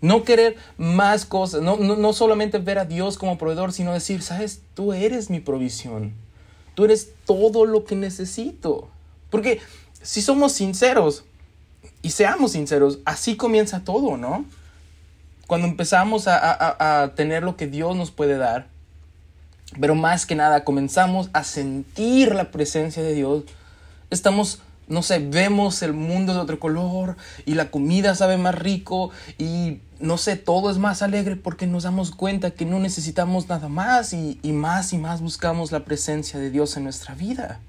No 0.00 0.24
querer 0.24 0.56
más 0.76 1.24
cosas, 1.24 1.62
no, 1.62 1.76
no, 1.76 1.96
no 1.96 2.12
solamente 2.12 2.58
ver 2.58 2.78
a 2.78 2.84
Dios 2.84 3.16
como 3.16 3.38
proveedor, 3.38 3.72
sino 3.72 3.92
decir, 3.92 4.22
sabes, 4.22 4.60
tú 4.74 4.92
eres 4.92 5.30
mi 5.30 5.38
provisión. 5.38 6.12
Tú 6.74 6.84
eres 6.84 7.12
todo 7.24 7.64
lo 7.64 7.84
que 7.84 7.94
necesito. 7.94 8.88
Porque 9.30 9.60
si 10.02 10.20
somos 10.20 10.52
sinceros, 10.52 11.24
y 12.02 12.10
seamos 12.10 12.52
sinceros, 12.52 12.98
así 13.04 13.36
comienza 13.36 13.84
todo, 13.84 14.16
¿no? 14.16 14.44
Cuando 15.46 15.68
empezamos 15.68 16.24
a, 16.26 17.12
tener 17.14 17.42
lo 17.42 17.56
que 17.56 17.66
Dios 17.66 17.96
nos 17.96 18.10
puede 18.10 18.36
dar, 18.36 18.68
pero 19.80 19.94
más 19.94 20.26
que 20.26 20.34
nada 20.34 20.64
comenzamos 20.64 21.30
a 21.32 21.44
sentir 21.44 22.34
la 22.34 22.50
presencia 22.50 23.02
de 23.02 23.14
Dios, 23.14 23.44
estamos, 24.10 24.60
no 24.88 25.02
sé, 25.02 25.18
vemos 25.18 25.82
el 25.82 25.92
mundo 25.92 26.34
de 26.34 26.40
otro 26.40 26.58
color 26.58 27.16
y 27.46 27.54
la 27.54 27.70
comida 27.70 28.14
sabe 28.14 28.36
más 28.36 28.54
rico 28.54 29.10
y 29.38 29.78
no 30.00 30.18
sé, 30.18 30.36
todo 30.36 30.70
es 30.70 30.78
más 30.78 31.02
alegre 31.02 31.36
porque 31.36 31.66
nos 31.66 31.84
damos 31.84 32.10
cuenta 32.10 32.50
que 32.50 32.66
no 32.66 32.78
necesitamos 32.78 33.48
nada 33.48 33.68
más 33.68 34.12
y, 34.12 34.38
y 34.42 34.52
más 34.52 34.92
y 34.92 34.98
más 34.98 35.20
buscamos 35.20 35.72
la 35.72 35.84
presencia 35.84 36.38
de 36.38 36.50
Dios 36.50 36.76
en 36.76 36.84
nuestra 36.84 37.14
vida, 37.14 37.60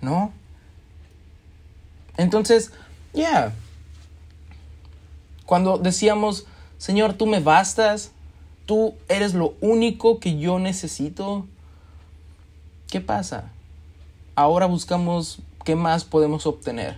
¿no? 0.00 0.32
Entonces, 2.16 2.70
ya. 3.12 3.52
Cuando 5.46 5.78
decíamos, 5.78 6.46
Señor, 6.78 7.14
tú 7.14 7.26
me 7.26 7.40
bastas, 7.40 8.12
tú 8.66 8.94
eres 9.08 9.34
lo 9.34 9.54
único 9.60 10.20
que 10.20 10.38
yo 10.38 10.58
necesito, 10.58 11.46
¿qué 12.90 13.00
pasa? 13.00 13.50
Ahora 14.34 14.66
buscamos 14.66 15.40
qué 15.64 15.76
más 15.76 16.04
podemos 16.04 16.46
obtener. 16.46 16.96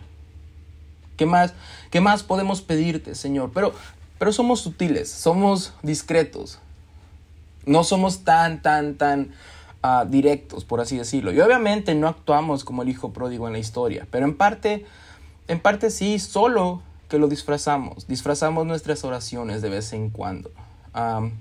¿Qué 1.16 1.24
más, 1.24 1.54
qué 1.90 2.00
más 2.00 2.22
podemos 2.22 2.60
pedirte, 2.60 3.14
Señor? 3.14 3.50
Pero, 3.54 3.72
pero 4.18 4.32
somos 4.32 4.60
sutiles, 4.60 5.10
somos 5.10 5.72
discretos. 5.82 6.58
No 7.64 7.84
somos 7.84 8.24
tan, 8.24 8.60
tan, 8.60 8.96
tan 8.96 9.32
ah, 9.82 10.04
directos, 10.06 10.64
por 10.64 10.80
así 10.80 10.98
decirlo. 10.98 11.32
Y 11.32 11.40
obviamente 11.40 11.94
no 11.94 12.08
actuamos 12.08 12.64
como 12.64 12.82
el 12.82 12.90
hijo 12.90 13.12
pródigo 13.12 13.46
en 13.46 13.54
la 13.54 13.58
historia, 13.58 14.06
pero 14.10 14.26
en 14.26 14.36
parte 14.36 14.84
en 15.48 15.60
parte 15.60 15.90
sí, 15.90 16.18
solo 16.18 16.82
que 17.08 17.18
lo 17.18 17.28
disfrazamos. 17.28 18.08
Disfrazamos 18.08 18.66
nuestras 18.66 19.04
oraciones 19.04 19.62
de 19.62 19.68
vez 19.68 19.92
en 19.92 20.10
cuando. 20.10 20.50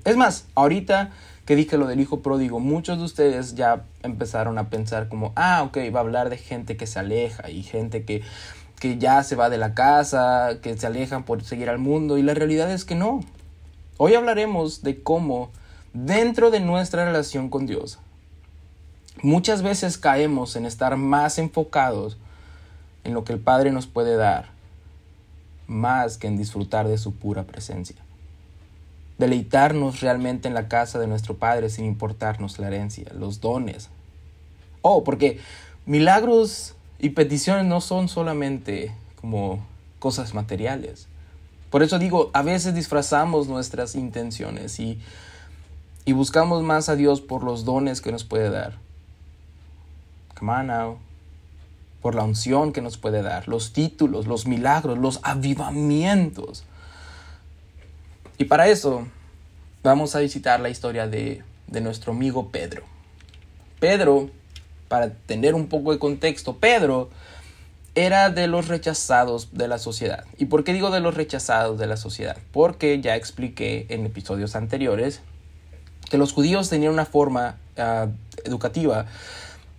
Es 0.04 0.18
más, 0.18 0.46
ahorita 0.56 1.12
que 1.46 1.56
dije 1.56 1.78
lo 1.78 1.88
del 1.88 2.00
hijo 2.00 2.22
pródigo, 2.22 2.60
muchos 2.60 2.98
de 2.98 3.04
ustedes 3.04 3.56
ya 3.56 3.84
empezaron 4.04 4.58
a 4.58 4.70
pensar 4.70 5.08
como, 5.08 5.32
ah, 5.36 5.64
ok, 5.64 5.78
va 5.94 6.00
a 6.00 6.04
hablar 6.04 6.30
de 6.30 6.38
gente 6.38 6.76
que 6.76 6.88
se 6.88 7.00
aleja 7.00 7.50
y 7.50 7.64
gente 7.64 8.04
que, 8.04 8.24
que 8.80 8.98
ya 8.98 9.24
se 9.24 9.36
va 9.36 9.50
de 9.50 9.58
la 9.58 9.76
casa, 9.76 10.58
que 10.62 10.76
se 10.76 10.88
alejan 10.88 11.24
por 11.24 11.44
seguir 11.44 11.70
al 11.70 11.78
mundo. 11.78 12.18
Y 12.18 12.24
la 12.24 12.34
realidad 12.34 12.72
es 12.72 12.84
que 12.84 12.96
no. 12.96 13.22
Hoy 13.98 14.16
hablaremos 14.16 14.82
de 14.82 15.02
cómo 15.04 15.52
dentro 15.94 16.52
de 16.52 16.60
nuestra 16.60 17.06
relación 17.06 17.50
con 17.50 17.68
Dios, 17.68 18.00
muchas 19.22 19.62
veces 19.62 19.98
caemos 19.98 20.56
en 20.56 20.66
estar 20.66 20.98
más 20.98 21.38
enfocados 21.38 22.18
en 23.04 23.14
lo 23.14 23.24
que 23.24 23.34
el 23.34 23.40
Padre 23.40 23.72
nos 23.72 23.88
puede 23.88 24.18
dar, 24.18 24.50
más 25.68 26.18
que 26.18 26.28
en 26.28 26.38
disfrutar 26.38 26.88
de 26.88 26.98
su 26.98 27.14
pura 27.14 27.44
presencia. 27.44 28.05
Deleitarnos 29.18 30.02
realmente 30.02 30.48
en 30.48 30.54
la 30.54 30.68
casa 30.68 31.00
de 31.00 31.08
nuestro 31.08 31.38
Padre 31.38 31.70
sin 31.70 31.86
importarnos 31.86 32.60
la 32.60 32.68
herencia, 32.68 33.12
los 33.18 33.42
dones. 33.42 33.90
Oh, 34.82 35.04
porque 35.04 35.40
milagros 35.86 36.76
y 37.00 37.10
peticiones 37.10 37.66
no 37.66 37.82
son 37.82 38.08
solamente 38.08 38.94
como 39.22 39.66
cosas 40.00 40.34
materiales. 40.34 41.08
Por 41.70 41.84
eso 41.84 42.00
digo, 42.00 42.30
a 42.34 42.42
veces 42.42 42.76
disfrazamos 42.76 43.48
nuestras 43.48 43.96
intenciones 43.96 44.80
y, 44.80 45.00
y 46.06 46.14
buscamos 46.14 46.64
más 46.64 46.90
a 46.90 46.96
Dios 46.96 47.22
por 47.22 47.44
los 47.44 47.66
dones 47.66 48.02
que 48.02 48.12
nos 48.12 48.24
puede 48.24 48.50
dar. 48.50 48.78
Come 50.38 50.52
on 50.52 50.68
now 50.68 50.98
por 52.06 52.14
la 52.14 52.24
unción 52.24 52.72
que 52.72 52.84
nos 52.84 52.98
puede 52.98 53.24
dar, 53.24 53.48
los 53.48 53.74
títulos, 53.74 54.28
los 54.28 54.46
milagros, 54.46 55.00
los 55.00 55.20
avivamientos. 55.24 56.64
Y 58.38 58.46
para 58.46 58.68
eso 58.68 59.08
vamos 59.84 60.15
a 60.15 60.20
visitar 60.20 60.60
la 60.60 60.70
historia 60.70 61.08
de, 61.08 61.44
de 61.68 61.82
nuestro 61.82 62.13
amigo 62.13 62.50
Pedro. 62.50 62.84
Pedro, 63.80 64.30
para 64.88 65.10
tener 65.10 65.56
un 65.56 65.68
poco 65.68 65.92
de 65.92 66.00
contexto, 66.00 66.58
Pedro 66.58 67.10
era 67.96 68.30
de 68.30 68.48
los 68.48 68.68
rechazados 68.68 69.54
de 69.54 69.68
la 69.68 69.77
sociedad. 69.77 70.25
¿Y 70.38 70.46
por 70.46 70.63
qué 70.63 70.74
digo 70.74 70.92
de 70.92 71.00
los 71.00 71.15
rechazados 71.15 71.80
de 71.80 71.88
la 71.88 71.98
sociedad? 71.98 72.38
Porque 72.51 73.00
ya 73.01 73.15
expliqué 73.15 73.86
en 73.89 74.06
episodios 74.06 74.56
anteriores 74.56 75.22
que 76.10 76.18
los 76.18 76.34
judíos 76.34 76.70
tenían 76.70 76.94
una 76.94 77.06
forma 77.06 77.58
ah, 77.77 78.08
educativa 78.44 79.06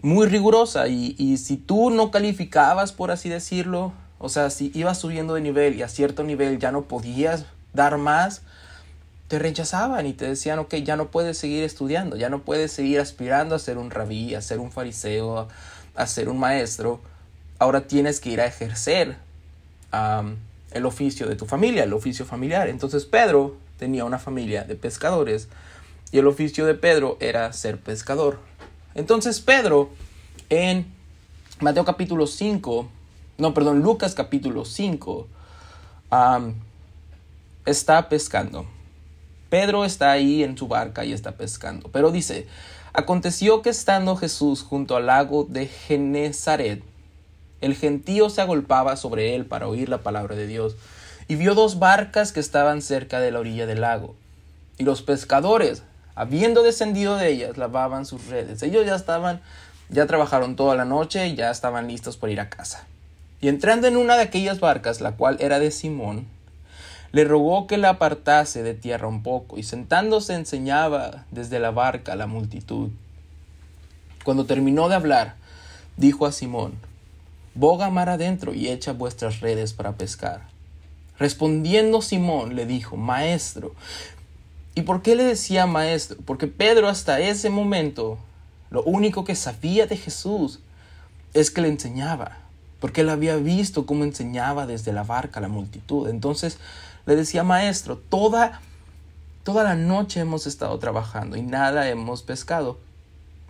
muy 0.02 0.26
rigurosa 0.26 0.88
y, 0.88 1.36
si 1.36 1.56
tú 1.56 1.90
no 1.90 2.10
calificabas, 2.10 2.92
por 2.92 3.10
así 3.10 3.28
decirlo, 3.28 3.92
o 4.18 4.28
sea, 4.28 4.50
si 4.50 4.70
ibas 4.74 4.98
subiendo 4.98 5.34
de 5.34 5.40
nivel 5.40 5.74
y 5.74 5.82
a 5.82 5.88
cierto 5.88 6.22
nivel 6.22 6.58
ya 6.58 6.72
no 6.72 6.82
podías 6.82 7.44
dar 7.76 7.98
más, 7.98 8.42
te 9.28 9.38
rechazaban 9.38 10.06
y 10.06 10.12
te 10.12 10.26
decían, 10.26 10.58
ok, 10.58 10.74
ya 10.76 10.96
no 10.96 11.10
puedes 11.10 11.38
seguir 11.38 11.64
estudiando, 11.64 12.16
ya 12.16 12.28
no 12.28 12.42
puedes 12.42 12.72
seguir 12.72 13.00
aspirando 13.00 13.54
a 13.54 13.58
ser 13.58 13.78
un 13.78 13.90
rabí, 13.90 14.34
a 14.34 14.42
ser 14.42 14.58
un 14.58 14.72
fariseo, 14.72 15.48
a 15.94 16.06
ser 16.06 16.28
un 16.28 16.38
maestro. 16.38 17.00
Ahora 17.58 17.86
tienes 17.86 18.20
que 18.20 18.30
ir 18.30 18.40
a 18.40 18.46
ejercer 18.46 19.16
el 20.72 20.86
oficio 20.86 21.26
de 21.26 21.36
tu 21.36 21.46
familia, 21.46 21.84
el 21.84 21.92
oficio 21.92 22.26
familiar. 22.26 22.68
Entonces 22.68 23.04
Pedro 23.04 23.56
tenía 23.78 24.04
una 24.04 24.18
familia 24.18 24.64
de 24.64 24.74
pescadores 24.74 25.48
y 26.12 26.18
el 26.18 26.26
oficio 26.26 26.66
de 26.66 26.74
Pedro 26.74 27.16
era 27.20 27.52
ser 27.52 27.78
pescador. 27.78 28.38
Entonces 28.94 29.40
Pedro 29.40 29.90
en 30.50 30.86
Mateo 31.60 31.84
capítulo 31.84 32.26
5, 32.26 32.88
no, 33.38 33.54
perdón, 33.54 33.80
Lucas 33.80 34.14
capítulo 34.14 34.64
5, 34.64 35.26
está 37.66 38.08
pescando. 38.08 38.64
Pedro 39.50 39.84
está 39.84 40.12
ahí 40.12 40.42
en 40.42 40.56
su 40.56 40.68
barca 40.68 41.04
y 41.04 41.12
está 41.12 41.32
pescando. 41.32 41.90
Pero 41.92 42.10
dice, 42.10 42.46
aconteció 42.92 43.60
que 43.62 43.70
estando 43.70 44.16
Jesús 44.16 44.62
junto 44.62 44.96
al 44.96 45.06
lago 45.06 45.44
de 45.48 45.66
Genezaret, 45.66 46.82
el 47.60 47.74
gentío 47.74 48.30
se 48.30 48.40
agolpaba 48.40 48.96
sobre 48.96 49.34
él 49.34 49.46
para 49.46 49.68
oír 49.68 49.88
la 49.88 50.02
palabra 50.02 50.36
de 50.36 50.46
Dios, 50.46 50.76
y 51.28 51.34
vio 51.34 51.54
dos 51.54 51.78
barcas 51.78 52.32
que 52.32 52.40
estaban 52.40 52.82
cerca 52.82 53.18
de 53.18 53.32
la 53.32 53.40
orilla 53.40 53.66
del 53.66 53.80
lago. 53.80 54.14
Y 54.78 54.84
los 54.84 55.02
pescadores, 55.02 55.82
habiendo 56.14 56.62
descendido 56.62 57.16
de 57.16 57.30
ellas, 57.30 57.56
lavaban 57.56 58.06
sus 58.06 58.26
redes. 58.26 58.62
Ellos 58.62 58.86
ya 58.86 58.94
estaban, 58.94 59.40
ya 59.88 60.06
trabajaron 60.06 60.54
toda 60.54 60.76
la 60.76 60.84
noche 60.84 61.26
y 61.26 61.34
ya 61.34 61.50
estaban 61.50 61.88
listos 61.88 62.16
por 62.16 62.30
ir 62.30 62.40
a 62.40 62.50
casa. 62.50 62.86
Y 63.40 63.48
entrando 63.48 63.88
en 63.88 63.96
una 63.96 64.16
de 64.16 64.22
aquellas 64.22 64.60
barcas, 64.60 65.00
la 65.00 65.12
cual 65.12 65.36
era 65.40 65.58
de 65.58 65.72
Simón, 65.72 66.26
le 67.16 67.24
rogó 67.24 67.66
que 67.66 67.78
la 67.78 67.88
apartase 67.88 68.62
de 68.62 68.74
tierra 68.74 69.08
un 69.08 69.22
poco, 69.22 69.56
y 69.56 69.62
sentándose 69.62 70.34
enseñaba 70.34 71.24
desde 71.30 71.58
la 71.58 71.70
barca 71.70 72.12
a 72.12 72.16
la 72.16 72.26
multitud. 72.26 72.90
Cuando 74.22 74.44
terminó 74.44 74.90
de 74.90 74.96
hablar, 74.96 75.36
dijo 75.96 76.26
a 76.26 76.32
Simón, 76.32 76.74
Boga 77.54 77.88
mar 77.88 78.10
adentro 78.10 78.52
y 78.52 78.68
echa 78.68 78.92
vuestras 78.92 79.40
redes 79.40 79.72
para 79.72 79.92
pescar. 79.92 80.42
Respondiendo 81.18 82.02
Simón 82.02 82.54
le 82.54 82.66
dijo, 82.66 82.98
Maestro, 82.98 83.72
¿Y 84.74 84.82
por 84.82 85.00
qué 85.00 85.16
le 85.16 85.24
decía 85.24 85.64
maestro? 85.64 86.18
Porque 86.26 86.48
Pedro 86.48 86.86
hasta 86.86 87.18
ese 87.18 87.48
momento 87.48 88.18
lo 88.68 88.82
único 88.82 89.24
que 89.24 89.34
sabía 89.34 89.86
de 89.86 89.96
Jesús 89.96 90.60
es 91.32 91.50
que 91.50 91.62
le 91.62 91.68
enseñaba. 91.68 92.36
porque 92.78 93.00
él 93.00 93.08
había 93.08 93.36
visto 93.36 93.86
cómo 93.86 94.04
enseñaba 94.04 94.66
desde 94.66 94.92
la 94.92 95.02
barca 95.02 95.40
a 95.40 95.42
la 95.42 95.48
multitud. 95.48 96.10
Entonces 96.10 96.58
le 97.06 97.16
decía, 97.16 97.44
maestro, 97.44 97.96
toda, 97.96 98.60
toda 99.44 99.64
la 99.64 99.74
noche 99.74 100.20
hemos 100.20 100.46
estado 100.46 100.78
trabajando 100.78 101.36
y 101.36 101.42
nada 101.42 101.88
hemos 101.88 102.22
pescado, 102.22 102.78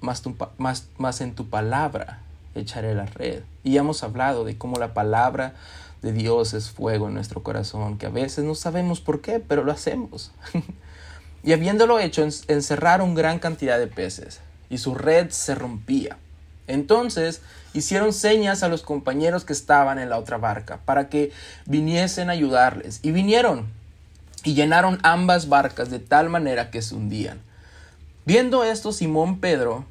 más, 0.01 0.23
más, 0.59 0.89
más 0.99 1.21
en 1.21 1.35
tu 1.35 1.49
palabra 1.49 2.21
echaré 2.55 2.95
la 2.95 3.07
red. 3.07 3.43
Y 3.65 3.77
hemos 3.77 4.03
hablado 4.03 4.45
de 4.45 4.57
cómo 4.59 4.79
la 4.79 4.95
palabra 4.95 5.55
de 6.03 6.13
Dios 6.13 6.55
es 6.55 6.71
fuego 6.71 7.09
en 7.09 7.15
nuestro 7.15 7.43
corazón, 7.43 7.99
que 7.99 8.07
a 8.07 8.11
veces 8.11 8.45
no 8.45 8.55
sabemos 8.55 9.01
por 9.01 9.21
qué, 9.21 9.41
pero 9.41 9.65
lo 9.65 9.73
hacemos. 9.73 10.33
y 11.43 11.53
habiéndolo 11.53 11.99
hecho, 11.99 12.23
encerraron 12.23 13.15
gran 13.15 13.39
cantidad 13.39 13.79
de 13.79 13.87
peces, 13.87 14.41
y 14.69 14.79
su 14.79 14.95
red 14.95 15.31
se 15.31 15.55
rompía. 15.55 16.19
Entonces 16.67 17.41
hicieron 17.79 18.13
señas 18.13 18.63
a 18.63 18.69
los 18.69 18.83
compañeros 18.83 19.45
que 19.45 19.53
estaban 19.53 19.99
en 19.99 20.09
la 20.11 20.19
otra 20.19 20.39
barca 20.39 20.81
para 20.85 21.09
que 21.09 21.33
viniesen 21.67 22.31
a 22.31 22.33
ayudarles. 22.33 23.01
Y 23.03 23.13
vinieron 23.13 23.67
y 24.45 24.55
llenaron 24.55 24.99
ambas 25.03 25.49
barcas 25.49 25.91
de 25.91 25.99
tal 25.99 26.29
manera 26.29 26.71
que 26.71 26.83
se 26.83 26.95
hundían. 26.95 27.41
Viendo 28.25 28.65
esto, 28.65 28.93
Simón 28.93 29.41
Pedro 29.41 29.85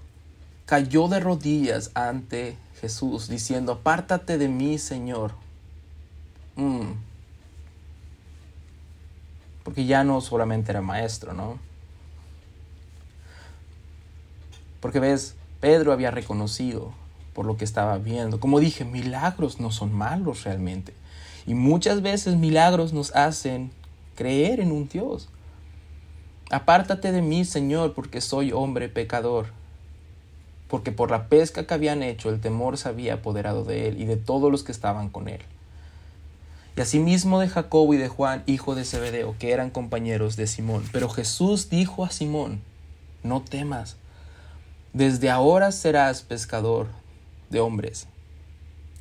cayó 0.66 1.08
de 1.08 1.20
rodillas 1.20 1.92
ante 1.94 2.58
Jesús, 2.82 3.28
diciendo, 3.28 3.74
apártate 3.74 4.38
de 4.38 4.48
mí, 4.48 4.78
Señor. 4.78 5.34
Mm. 6.56 6.94
Porque 9.64 9.86
ya 9.86 10.04
no 10.04 10.22
solamente 10.22 10.72
era 10.72 10.82
maestro, 10.82 11.34
¿no? 11.34 11.60
Porque 14.80 15.00
ves, 15.00 15.36
Pedro 15.60 15.92
había 15.92 16.12
reconocido 16.12 16.94
por 17.36 17.46
lo 17.46 17.58
que 17.58 17.66
estaba 17.66 17.98
viendo. 17.98 18.40
Como 18.40 18.62
dije, 18.62 18.86
milagros 18.86 19.60
no 19.60 19.70
son 19.70 19.94
malos 19.94 20.46
realmente. 20.46 20.94
Y 21.46 21.54
muchas 21.54 22.02
veces 22.02 22.38
milagros 22.38 22.94
nos 22.94 23.14
hacen 23.14 23.72
creer 24.16 24.62
en 24.62 24.72
un 24.72 24.88
Dios. 24.88 25.28
Apártate 26.50 27.12
de 27.12 27.22
mí, 27.22 27.44
Señor, 27.44 27.94
porque 27.94 28.22
soy 28.22 28.54
hombre 28.54 28.88
pecador. 28.88 29.48
Porque 30.70 30.94
por 30.94 31.12
la 31.12 31.28
pesca 31.28 31.68
que 31.68 31.74
habían 31.74 32.04
hecho 32.04 32.30
el 32.30 32.40
temor 32.40 32.78
se 32.78 32.88
había 32.88 33.16
apoderado 33.16 33.66
de 33.66 33.90
él 33.90 34.02
y 34.02 34.06
de 34.06 34.16
todos 34.16 34.50
los 34.50 34.64
que 34.64 34.72
estaban 34.72 35.10
con 35.10 35.28
él. 35.28 35.42
Y 36.78 36.82
asimismo 36.82 37.42
de 37.42 37.50
Jacobo 37.50 37.94
y 37.94 37.98
de 37.98 38.08
Juan, 38.08 38.44
hijo 38.46 38.76
de 38.76 38.86
Zebedeo, 38.86 39.36
que 39.38 39.52
eran 39.52 39.72
compañeros 39.72 40.38
de 40.38 40.48
Simón. 40.48 40.84
Pero 40.94 41.10
Jesús 41.10 41.70
dijo 41.70 42.06
a 42.06 42.12
Simón, 42.12 42.62
no 43.24 43.42
temas, 43.42 43.98
desde 44.94 45.30
ahora 45.30 45.74
serás 45.74 46.22
pescador 46.22 46.88
de 47.50 47.60
hombres. 47.60 48.08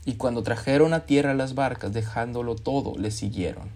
Y 0.04 0.14
cuando 0.14 0.42
trajeron 0.42 0.92
a 0.92 1.06
tierra 1.06 1.34
las 1.34 1.54
barcas, 1.54 1.92
dejándolo 1.92 2.56
todo, 2.56 2.98
le 2.98 3.10
siguieron. 3.10 3.68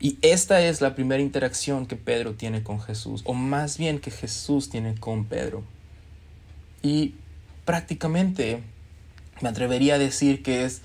Y 0.00 0.18
esta 0.22 0.60
es 0.62 0.80
la 0.80 0.94
primera 0.94 1.22
interacción 1.22 1.86
que 1.86 1.96
Pedro 1.96 2.34
tiene 2.34 2.62
con 2.62 2.80
Jesús, 2.80 3.22
o 3.24 3.34
más 3.34 3.78
bien 3.78 4.00
que 4.00 4.10
Jesús 4.10 4.68
tiene 4.68 4.96
con 4.98 5.26
Pedro. 5.26 5.62
Y 6.82 7.14
prácticamente 7.64 8.62
me 9.40 9.48
atrevería 9.48 9.94
a 9.94 9.98
decir 9.98 10.42
que 10.42 10.64
es 10.64 10.82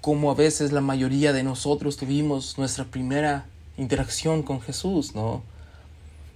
como 0.00 0.30
a 0.30 0.34
veces 0.34 0.72
la 0.72 0.80
mayoría 0.80 1.32
de 1.32 1.44
nosotros 1.44 1.96
tuvimos 1.96 2.58
nuestra 2.58 2.84
primera 2.84 3.46
interacción 3.76 4.42
con 4.42 4.60
Jesús, 4.60 5.14
¿no? 5.14 5.42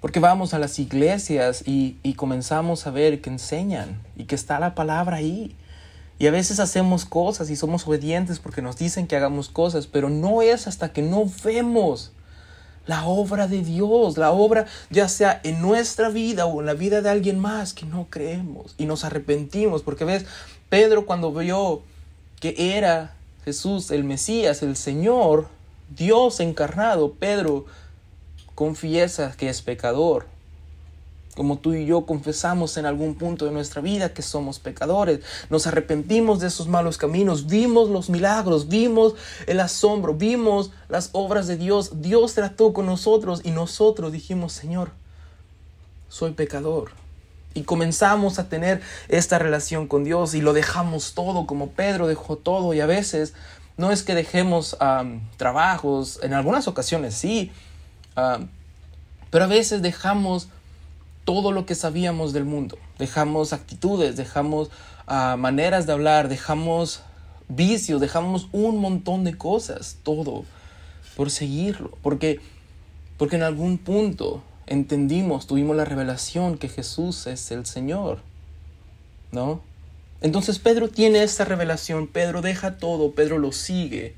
Porque 0.06 0.20
vamos 0.20 0.54
a 0.54 0.60
las 0.60 0.78
iglesias 0.78 1.64
y, 1.66 1.96
comenzamos 2.14 2.86
a 2.86 2.92
ver 2.92 3.20
que 3.20 3.28
enseñan 3.28 4.00
y 4.16 4.26
que 4.26 4.36
está 4.36 4.60
la 4.60 4.76
palabra 4.76 5.16
ahí. 5.16 5.56
Y 6.20 6.28
a 6.28 6.30
veces 6.30 6.60
hacemos 6.60 7.04
cosas 7.04 7.50
y 7.50 7.56
somos 7.56 7.88
obedientes 7.88 8.38
porque 8.38 8.62
nos 8.62 8.76
dicen 8.76 9.08
que 9.08 9.16
hagamos 9.16 9.48
cosas, 9.48 9.88
pero 9.88 10.08
no 10.08 10.42
es 10.42 10.68
hasta 10.68 10.92
que 10.92 11.02
no 11.02 11.24
vemos 11.42 12.12
la 12.86 13.04
obra 13.04 13.48
de 13.48 13.62
Dios, 13.62 14.16
la 14.16 14.30
obra 14.30 14.66
ya 14.90 15.08
sea 15.08 15.40
en 15.42 15.60
nuestra 15.60 16.08
vida 16.08 16.46
o 16.46 16.60
en 16.60 16.66
la 16.66 16.74
vida 16.74 17.02
de 17.02 17.10
alguien 17.10 17.40
más 17.40 17.74
que 17.74 17.84
no 17.84 18.06
creemos 18.08 18.76
y 18.78 18.86
nos 18.86 19.04
arrepentimos. 19.04 19.82
Porque 19.82 20.04
ves, 20.04 20.24
Pedro 20.68 21.04
cuando 21.04 21.32
vio 21.32 21.82
que 22.38 22.76
era 22.76 23.16
Jesús 23.44 23.90
el 23.90 24.04
Mesías, 24.04 24.62
el 24.62 24.76
Señor, 24.76 25.48
Dios 25.96 26.38
encarnado, 26.38 27.14
Pedro 27.14 27.66
confiesa 28.56 29.34
que 29.36 29.48
es 29.48 29.62
pecador. 29.62 30.26
Como 31.36 31.58
tú 31.58 31.74
y 31.74 31.84
yo 31.84 32.06
confesamos 32.06 32.78
en 32.78 32.86
algún 32.86 33.14
punto 33.14 33.44
de 33.44 33.50
nuestra 33.50 33.82
vida 33.82 34.14
que 34.14 34.22
somos 34.22 34.58
pecadores, 34.58 35.20
nos 35.50 35.66
arrepentimos 35.66 36.40
de 36.40 36.46
esos 36.46 36.66
malos 36.66 36.96
caminos, 36.96 37.46
vimos 37.46 37.90
los 37.90 38.08
milagros, 38.08 38.68
vimos 38.68 39.14
el 39.46 39.60
asombro, 39.60 40.14
vimos 40.14 40.70
las 40.88 41.10
obras 41.12 41.46
de 41.46 41.58
Dios, 41.58 42.00
Dios 42.00 42.32
trató 42.32 42.72
con 42.72 42.86
nosotros 42.86 43.42
y 43.44 43.50
nosotros 43.50 44.12
dijimos, 44.12 44.54
Señor, 44.54 44.92
soy 46.08 46.32
pecador. 46.32 46.92
Y 47.52 47.64
comenzamos 47.64 48.38
a 48.38 48.48
tener 48.48 48.80
esta 49.08 49.38
relación 49.38 49.88
con 49.88 50.04
Dios 50.04 50.34
y 50.34 50.40
lo 50.40 50.54
dejamos 50.54 51.12
todo, 51.12 51.46
como 51.46 51.68
Pedro 51.68 52.06
dejó 52.06 52.36
todo 52.36 52.72
y 52.72 52.80
a 52.80 52.86
veces 52.86 53.34
no 53.76 53.90
es 53.90 54.02
que 54.02 54.14
dejemos 54.14 54.78
trabajos, 55.36 56.18
en 56.22 56.32
algunas 56.32 56.66
ocasiones 56.66 57.14
sí, 57.14 57.52
Ah, 58.16 58.40
pero 59.30 59.44
a 59.44 59.48
veces 59.48 59.82
dejamos 59.82 60.48
todo 61.24 61.52
lo 61.52 61.66
que 61.66 61.74
sabíamos 61.74 62.32
del 62.32 62.44
mundo. 62.44 62.78
Dejamos 62.98 63.52
actitudes, 63.52 64.16
dejamos 64.16 64.70
ah, 65.06 65.36
maneras 65.38 65.86
de 65.86 65.92
hablar, 65.92 66.28
dejamos 66.28 67.02
vicios, 67.48 68.00
dejamos 68.00 68.48
un 68.52 68.78
montón 68.80 69.24
de 69.24 69.36
cosas, 69.36 69.98
todo, 70.02 70.44
por 71.16 71.30
seguirlo. 71.30 71.98
Porque, 72.02 72.40
porque 73.18 73.36
en 73.36 73.42
algún 73.42 73.76
punto 73.76 74.42
entendimos, 74.66 75.46
tuvimos 75.46 75.76
la 75.76 75.84
revelación 75.84 76.56
que 76.56 76.68
Jesús 76.68 77.26
es 77.26 77.50
el 77.50 77.66
Señor. 77.66 78.20
¿No? 79.32 79.60
Entonces 80.22 80.58
Pedro 80.58 80.88
tiene 80.88 81.22
esta 81.22 81.44
revelación, 81.44 82.06
Pedro 82.06 82.40
deja 82.40 82.78
todo, 82.78 83.12
Pedro 83.12 83.38
lo 83.38 83.52
sigue 83.52 84.14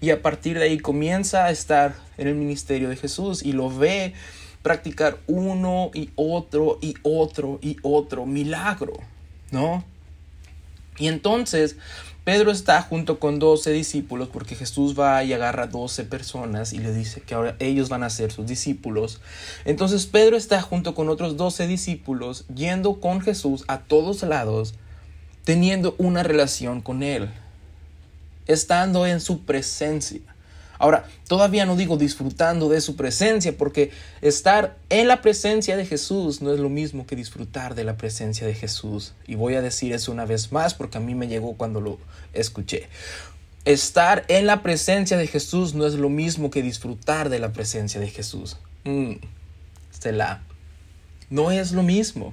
y 0.00 0.10
a 0.10 0.22
partir 0.22 0.58
de 0.58 0.64
ahí 0.64 0.78
comienza 0.78 1.46
a 1.46 1.50
estar 1.50 1.94
en 2.18 2.28
el 2.28 2.34
ministerio 2.34 2.88
de 2.88 2.96
Jesús 2.96 3.42
y 3.42 3.52
lo 3.52 3.70
ve 3.70 4.14
practicar 4.62 5.18
uno 5.26 5.90
y 5.94 6.10
otro 6.16 6.78
y 6.80 6.94
otro 7.02 7.58
y 7.62 7.76
otro 7.82 8.26
milagro, 8.26 8.94
¿no? 9.52 9.84
Y 10.98 11.08
entonces 11.08 11.76
Pedro 12.24 12.50
está 12.50 12.82
junto 12.82 13.20
con 13.20 13.38
doce 13.38 13.70
discípulos 13.70 14.28
porque 14.32 14.56
Jesús 14.56 14.98
va 14.98 15.22
y 15.22 15.32
agarra 15.32 15.68
doce 15.68 16.02
personas 16.02 16.72
y 16.72 16.78
le 16.78 16.92
dice 16.92 17.20
que 17.20 17.34
ahora 17.34 17.54
ellos 17.60 17.88
van 17.88 18.02
a 18.02 18.10
ser 18.10 18.32
sus 18.32 18.46
discípulos. 18.46 19.20
Entonces 19.64 20.06
Pedro 20.06 20.36
está 20.36 20.60
junto 20.60 20.96
con 20.96 21.08
otros 21.08 21.36
doce 21.36 21.68
discípulos 21.68 22.44
yendo 22.52 23.00
con 23.00 23.20
Jesús 23.20 23.64
a 23.68 23.82
todos 23.82 24.24
lados, 24.24 24.74
teniendo 25.44 25.94
una 25.98 26.24
relación 26.24 26.80
con 26.80 27.04
él 27.04 27.30
estando 28.46 29.06
en 29.06 29.20
su 29.20 29.44
presencia. 29.44 30.20
Ahora, 30.78 31.08
todavía 31.26 31.64
no 31.64 31.76
digo 31.76 31.96
disfrutando 31.96 32.68
de 32.68 32.80
su 32.80 32.96
presencia, 32.96 33.56
porque 33.56 33.92
estar 34.20 34.76
en 34.90 35.08
la 35.08 35.22
presencia 35.22 35.76
de 35.76 35.86
Jesús 35.86 36.42
no 36.42 36.52
es 36.52 36.60
lo 36.60 36.68
mismo 36.68 37.06
que 37.06 37.16
disfrutar 37.16 37.74
de 37.74 37.84
la 37.84 37.96
presencia 37.96 38.46
de 38.46 38.54
Jesús. 38.54 39.14
Y 39.26 39.36
voy 39.36 39.54
a 39.54 39.62
decir 39.62 39.92
eso 39.92 40.12
una 40.12 40.26
vez 40.26 40.52
más 40.52 40.74
porque 40.74 40.98
a 40.98 41.00
mí 41.00 41.14
me 41.14 41.28
llegó 41.28 41.54
cuando 41.54 41.80
lo 41.80 41.98
escuché. 42.34 42.88
Estar 43.64 44.24
en 44.28 44.46
la 44.46 44.62
presencia 44.62 45.16
de 45.16 45.26
Jesús 45.26 45.74
no 45.74 45.86
es 45.86 45.94
lo 45.94 46.08
mismo 46.08 46.50
que 46.50 46.62
disfrutar 46.62 47.30
de 47.30 47.38
la 47.38 47.52
presencia 47.52 48.00
de 48.00 48.08
Jesús. 48.08 48.58
Mm, 48.84 49.14
no 51.30 51.50
es 51.50 51.72
lo 51.72 51.82
mismo. 51.82 52.32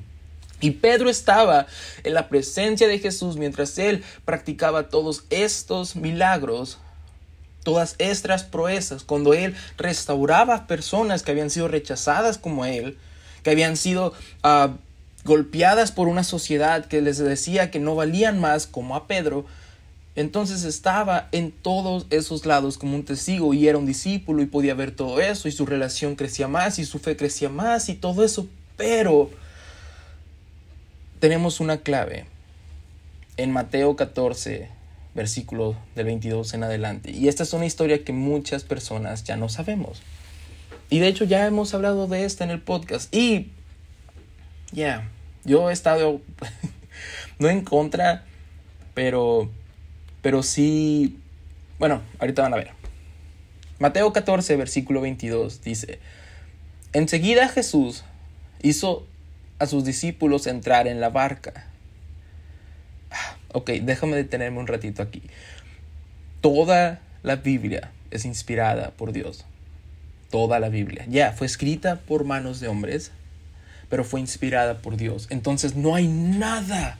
Y 0.63 0.71
Pedro 0.71 1.09
estaba 1.09 1.67
en 2.05 2.13
la 2.13 2.29
presencia 2.29 2.87
de 2.87 2.97
Jesús 2.97 3.35
mientras 3.35 3.77
él 3.77 4.01
practicaba 4.23 4.87
todos 4.87 5.25
estos 5.29 5.97
milagros, 5.97 6.77
todas 7.65 7.95
estas 7.97 8.45
proezas, 8.45 9.03
cuando 9.03 9.33
él 9.33 9.57
restauraba 9.77 10.65
personas 10.65 11.21
que 11.21 11.31
habían 11.31 11.49
sido 11.49 11.67
rechazadas 11.67 12.37
como 12.37 12.63
él, 12.63 12.97
que 13.43 13.49
habían 13.49 13.75
sido 13.75 14.13
ah, 14.43 14.77
golpeadas 15.25 15.91
por 15.91 16.07
una 16.07 16.23
sociedad 16.23 16.85
que 16.85 17.01
les 17.01 17.17
decía 17.17 17.69
que 17.69 17.81
no 17.81 17.95
valían 17.95 18.39
más 18.39 18.65
como 18.65 18.95
a 18.95 19.05
Pedro. 19.05 19.45
Entonces 20.15 20.63
estaba 20.63 21.27
en 21.33 21.51
todos 21.51 22.05
esos 22.09 22.45
lados 22.45 22.77
como 22.77 22.95
un 22.95 23.03
testigo 23.03 23.53
y 23.53 23.67
era 23.67 23.77
un 23.77 23.85
discípulo 23.85 24.41
y 24.41 24.45
podía 24.45 24.75
ver 24.75 24.95
todo 24.95 25.19
eso 25.19 25.49
y 25.49 25.51
su 25.51 25.65
relación 25.65 26.15
crecía 26.15 26.47
más 26.47 26.79
y 26.79 26.85
su 26.85 26.99
fe 26.99 27.17
crecía 27.17 27.49
más 27.49 27.89
y 27.89 27.95
todo 27.95 28.23
eso. 28.23 28.47
Pero 28.77 29.29
tenemos 31.23 31.61
una 31.61 31.77
clave 31.77 32.25
en 33.37 33.49
Mateo 33.53 33.95
14, 33.95 34.67
versículo 35.15 35.77
del 35.95 36.07
22 36.07 36.53
en 36.53 36.63
adelante. 36.63 37.11
Y 37.11 37.29
esta 37.29 37.43
es 37.43 37.53
una 37.53 37.65
historia 37.65 38.03
que 38.03 38.11
muchas 38.11 38.65
personas 38.65 39.23
ya 39.23 39.37
no 39.37 39.47
sabemos. 39.47 40.01
Y 40.89 40.99
de 40.99 41.07
hecho 41.07 41.23
ya 41.23 41.47
hemos 41.47 41.73
hablado 41.73 42.07
de 42.07 42.25
esta 42.25 42.43
en 42.43 42.49
el 42.49 42.59
podcast. 42.59 43.15
Y 43.15 43.51
ya, 44.73 45.09
yo 45.45 45.69
he 45.69 45.73
estado, 45.73 46.19
no 47.39 47.47
en 47.47 47.63
contra, 47.63 48.25
pero 48.93 49.49
pero 50.21 50.43
sí, 50.43 51.19
bueno, 51.79 52.01
ahorita 52.19 52.41
van 52.41 52.53
a 52.53 52.57
ver. 52.57 52.71
Mateo 53.79 54.11
14, 54.11 54.57
versículo 54.57 54.99
22 54.99 55.61
dice, 55.61 55.99
enseguida 56.91 57.47
Jesús 57.47 58.03
hizo 58.61 59.07
a 59.63 59.67
sus 59.67 59.83
discípulos 59.83 60.47
entrar 60.47 60.87
en 60.87 61.01
la 61.01 61.09
barca. 61.09 61.67
Ah, 63.11 63.37
ok, 63.53 63.69
déjame 63.81 64.15
detenerme 64.15 64.59
un 64.59 64.67
ratito 64.67 65.01
aquí. 65.01 65.21
Toda 66.41 67.01
la 67.23 67.37
Biblia 67.37 67.91
es 68.11 68.25
inspirada 68.25 68.91
por 68.91 69.11
Dios. 69.11 69.45
Toda 70.29 70.59
la 70.59 70.69
Biblia. 70.69 71.05
Ya, 71.07 71.31
fue 71.31 71.47
escrita 71.47 72.01
por 72.07 72.25
manos 72.25 72.59
de 72.59 72.67
hombres, 72.67 73.11
pero 73.89 74.03
fue 74.03 74.19
inspirada 74.19 74.79
por 74.79 74.97
Dios. 74.97 75.27
Entonces 75.29 75.75
no 75.75 75.95
hay 75.95 76.07
nada, 76.07 76.97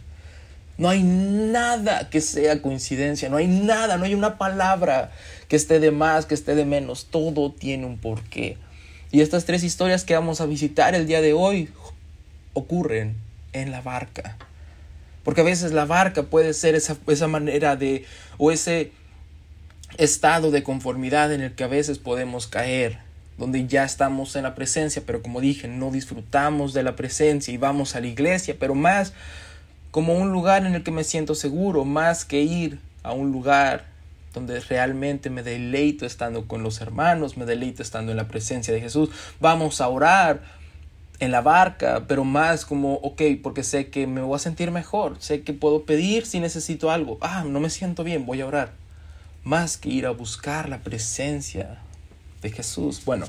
no 0.77 0.89
hay 0.89 1.03
nada 1.03 2.09
que 2.09 2.21
sea 2.21 2.61
coincidencia, 2.61 3.29
no 3.29 3.37
hay 3.37 3.47
nada, 3.47 3.97
no 3.97 4.05
hay 4.05 4.13
una 4.13 4.37
palabra 4.37 5.11
que 5.47 5.55
esté 5.55 5.79
de 5.79 5.91
más, 5.91 6.25
que 6.25 6.35
esté 6.35 6.55
de 6.55 6.65
menos. 6.65 7.05
Todo 7.05 7.51
tiene 7.51 7.85
un 7.85 7.97
porqué. 7.97 8.57
Y 9.11 9.21
estas 9.21 9.45
tres 9.45 9.63
historias 9.63 10.03
que 10.03 10.15
vamos 10.15 10.41
a 10.41 10.45
visitar 10.45 10.95
el 10.95 11.05
día 11.05 11.21
de 11.21 11.33
hoy 11.33 11.69
ocurren 12.53 13.15
en 13.53 13.71
la 13.71 13.81
barca. 13.81 14.37
Porque 15.23 15.41
a 15.41 15.45
veces 15.45 15.71
la 15.71 15.85
barca 15.85 16.23
puede 16.23 16.53
ser 16.53 16.75
esa, 16.75 16.97
esa 17.07 17.27
manera 17.27 17.75
de, 17.75 18.05
o 18.37 18.51
ese 18.51 18.91
estado 19.97 20.51
de 20.51 20.63
conformidad 20.63 21.31
en 21.31 21.41
el 21.41 21.53
que 21.53 21.63
a 21.63 21.67
veces 21.67 21.99
podemos 21.99 22.47
caer, 22.47 22.99
donde 23.37 23.65
ya 23.67 23.83
estamos 23.83 24.35
en 24.35 24.43
la 24.43 24.55
presencia, 24.55 25.03
pero 25.05 25.21
como 25.21 25.41
dije, 25.41 25.67
no 25.67 25.91
disfrutamos 25.91 26.73
de 26.73 26.83
la 26.83 26.95
presencia 26.95 27.53
y 27.53 27.57
vamos 27.57 27.95
a 27.95 28.01
la 28.01 28.07
iglesia, 28.07 28.55
pero 28.59 28.75
más 28.75 29.13
como 29.91 30.15
un 30.15 30.31
lugar 30.31 30.65
en 30.65 30.75
el 30.75 30.83
que 30.83 30.91
me 30.91 31.03
siento 31.03 31.35
seguro, 31.35 31.85
más 31.85 32.25
que 32.25 32.41
ir 32.41 32.79
a 33.03 33.13
un 33.13 33.31
lugar 33.31 33.85
donde 34.33 34.59
realmente 34.59 35.29
me 35.29 35.43
deleito 35.43 36.05
estando 36.05 36.47
con 36.47 36.63
los 36.63 36.81
hermanos, 36.81 37.37
me 37.37 37.45
deleito 37.45 37.83
estando 37.83 38.11
en 38.11 38.17
la 38.17 38.27
presencia 38.27 38.73
de 38.73 38.81
Jesús. 38.81 39.09
Vamos 39.39 39.79
a 39.81 39.87
orar 39.87 40.41
en 41.23 41.31
la 41.31 41.41
barca, 41.41 42.03
pero 42.07 42.23
más 42.23 42.65
como, 42.65 42.95
ok, 42.95 43.21
porque 43.41 43.63
sé 43.63 43.89
que 43.89 44.07
me 44.07 44.21
voy 44.21 44.35
a 44.35 44.39
sentir 44.39 44.71
mejor, 44.71 45.17
sé 45.19 45.43
que 45.43 45.53
puedo 45.53 45.83
pedir 45.83 46.25
si 46.25 46.39
necesito 46.39 46.91
algo. 46.91 47.17
Ah, 47.21 47.43
no 47.47 47.59
me 47.59 47.69
siento 47.69 48.03
bien, 48.03 48.25
voy 48.25 48.41
a 48.41 48.47
orar 48.47 48.83
más 49.43 49.77
que 49.77 49.89
ir 49.89 50.05
a 50.05 50.11
buscar 50.11 50.69
la 50.69 50.79
presencia 50.79 51.79
de 52.41 52.51
Jesús. 52.51 53.03
Bueno, 53.05 53.25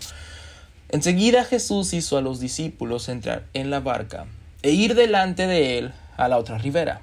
enseguida 0.88 1.44
Jesús 1.44 1.92
hizo 1.92 2.16
a 2.16 2.22
los 2.22 2.40
discípulos 2.40 3.08
entrar 3.08 3.44
en 3.52 3.70
la 3.70 3.80
barca 3.80 4.26
e 4.62 4.70
ir 4.70 4.94
delante 4.94 5.46
de 5.46 5.78
él 5.78 5.92
a 6.16 6.28
la 6.28 6.38
otra 6.38 6.58
ribera, 6.58 7.02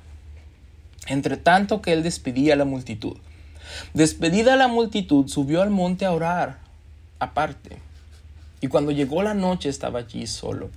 entre 1.08 1.38
tanto 1.38 1.82
que 1.82 1.94
él 1.94 2.04
despedía 2.04 2.54
a 2.54 2.58
la 2.58 2.66
multitud. 2.66 3.18
Despedida 3.94 4.56
la 4.56 4.68
multitud, 4.68 5.28
subió 5.28 5.62
al 5.62 5.70
monte 5.70 6.06
a 6.06 6.12
orar 6.12 6.60
aparte. 7.20 7.78
Y 8.62 8.68
cuando 8.68 8.92
llegó 8.92 9.24
la 9.24 9.34
noche 9.34 9.70
estaba 9.70 10.00
allí 10.00 10.28
solo. 10.28 10.70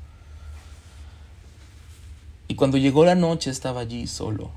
Y 2.47 2.57
cuando 2.57 2.77
llegó 2.77 3.05
la 3.05 3.15
noche 3.15 3.51
estaba 3.51 3.81
allí 3.81 4.07
solo. 4.07 4.51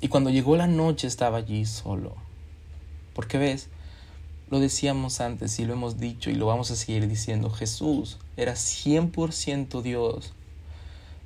Y 0.00 0.08
cuando 0.08 0.30
llegó 0.30 0.56
la 0.56 0.66
noche 0.66 1.06
estaba 1.06 1.38
allí 1.38 1.66
solo. 1.66 2.14
Porque 3.14 3.38
ves, 3.38 3.68
lo 4.50 4.60
decíamos 4.60 5.20
antes 5.20 5.58
y 5.58 5.64
lo 5.64 5.72
hemos 5.72 5.98
dicho 5.98 6.30
y 6.30 6.34
lo 6.34 6.46
vamos 6.46 6.70
a 6.70 6.76
seguir 6.76 7.08
diciendo, 7.08 7.50
Jesús 7.50 8.18
era 8.36 8.52
100% 8.52 9.82
Dios, 9.82 10.32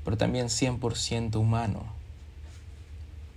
pero 0.04 0.16
también 0.16 0.46
100% 0.46 1.36
humano. 1.36 1.84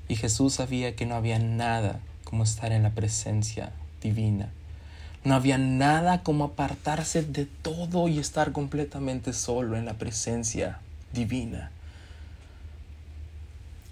Y 0.08 0.16
Jesús 0.16 0.54
sabía 0.54 0.96
que 0.96 1.06
no 1.06 1.16
había 1.16 1.38
nada 1.40 2.00
como 2.24 2.44
estar 2.44 2.72
en 2.72 2.84
la 2.84 2.92
presencia 2.92 3.74
divina. 4.02 4.50
No 5.24 5.36
había 5.36 5.58
nada 5.58 6.24
como 6.24 6.46
apartarse 6.46 7.22
de 7.22 7.46
todo 7.46 8.08
y 8.08 8.20
estar 8.20 8.52
completamente 8.52 9.34
solo 9.34 9.78
en 9.78 9.86
la 9.86 9.94
presencia 9.96 10.80
divina. 11.14 11.73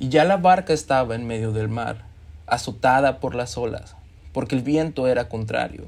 Y 0.02 0.10
ya 0.10 0.26
la 0.26 0.36
barca 0.36 0.74
estaba 0.74 1.16
en 1.16 1.26
medio 1.26 1.54
del 1.54 1.70
mar, 1.70 2.04
azotada 2.48 3.22
por 3.22 3.36
las 3.36 3.58
olas 3.58 3.96
porque 4.34 4.56
el 4.56 4.62
viento 4.62 5.08
era 5.08 5.30
contrario. 5.30 5.88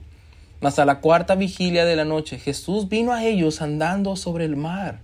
Mas 0.61 0.79
a 0.79 0.85
la 0.85 0.99
cuarta 0.99 1.35
vigilia 1.35 1.85
de 1.85 1.95
la 1.95 2.05
noche 2.05 2.39
Jesús 2.39 2.89
vino 2.89 3.11
a 3.13 3.23
ellos 3.23 3.61
andando 3.61 4.15
sobre 4.15 4.45
el 4.45 4.55
mar. 4.55 4.99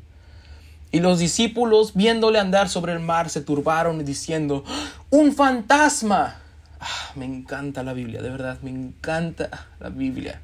Y 0.91 1.01
los 1.01 1.19
discípulos, 1.19 1.93
viéndole 1.93 2.39
andar 2.39 2.67
sobre 2.69 2.93
el 2.93 2.99
mar, 2.99 3.29
se 3.29 3.41
turbaron 3.41 4.03
diciendo, 4.03 4.63
¡Un 5.11 5.33
fantasma! 5.33 6.37
Ah, 6.79 7.11
me 7.15 7.25
encanta 7.25 7.83
la 7.83 7.93
Biblia, 7.93 8.21
de 8.21 8.29
verdad, 8.29 8.57
me 8.61 8.71
encanta 8.71 9.67
la 9.79 9.89
Biblia. 9.89 10.41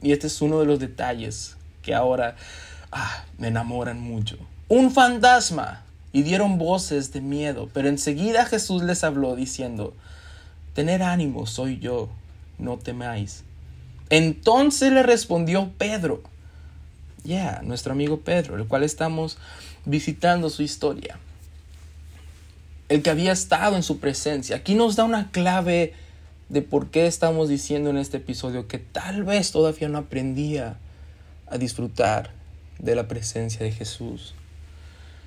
Y 0.00 0.12
este 0.12 0.28
es 0.28 0.40
uno 0.40 0.60
de 0.60 0.66
los 0.66 0.78
detalles 0.78 1.56
que 1.82 1.94
ahora 1.94 2.36
ah, 2.90 3.24
me 3.36 3.48
enamoran 3.48 4.00
mucho. 4.00 4.38
¡Un 4.68 4.90
fantasma! 4.90 5.82
Y 6.12 6.22
dieron 6.22 6.58
voces 6.58 7.12
de 7.12 7.20
miedo, 7.20 7.70
pero 7.72 7.88
enseguida 7.88 8.44
Jesús 8.44 8.82
les 8.82 9.02
habló 9.02 9.34
diciendo, 9.34 9.94
Tener 10.74 11.02
ánimo, 11.02 11.46
soy 11.46 11.78
yo, 11.78 12.08
no 12.58 12.78
temáis. 12.78 13.44
Entonces 14.08 14.92
le 14.92 15.02
respondió 15.02 15.70
Pedro, 15.78 16.22
ya, 17.24 17.60
nuestro 17.62 17.92
amigo 17.92 18.20
Pedro, 18.20 18.56
el 18.56 18.66
cual 18.66 18.82
estamos 18.82 19.38
visitando 19.84 20.50
su 20.50 20.62
historia, 20.62 21.18
el 22.88 23.02
que 23.02 23.10
había 23.10 23.32
estado 23.32 23.76
en 23.76 23.82
su 23.82 24.00
presencia. 24.00 24.56
Aquí 24.56 24.74
nos 24.74 24.96
da 24.96 25.04
una 25.04 25.30
clave 25.30 25.94
de 26.48 26.62
por 26.62 26.90
qué 26.90 27.06
estamos 27.06 27.48
diciendo 27.48 27.90
en 27.90 27.96
este 27.96 28.18
episodio 28.18 28.68
que 28.68 28.78
tal 28.78 29.24
vez 29.24 29.52
todavía 29.52 29.88
no 29.88 29.98
aprendía 29.98 30.76
a 31.46 31.58
disfrutar 31.58 32.30
de 32.78 32.94
la 32.94 33.08
presencia 33.08 33.64
de 33.64 33.72
Jesús. 33.72 34.34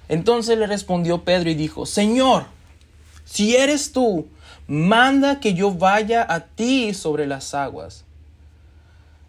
Entonces 0.08 0.58
le 0.58 0.68
respondió 0.68 1.24
Pedro 1.24 1.50
y 1.50 1.56
dijo, 1.56 1.86
Señor, 1.86 2.46
si 3.26 3.56
eres 3.56 3.92
tú, 3.92 4.28
manda 4.68 5.40
que 5.40 5.54
yo 5.54 5.72
vaya 5.72 6.26
a 6.28 6.42
ti 6.42 6.94
sobre 6.94 7.28
las 7.28 7.54
aguas. 7.54 8.04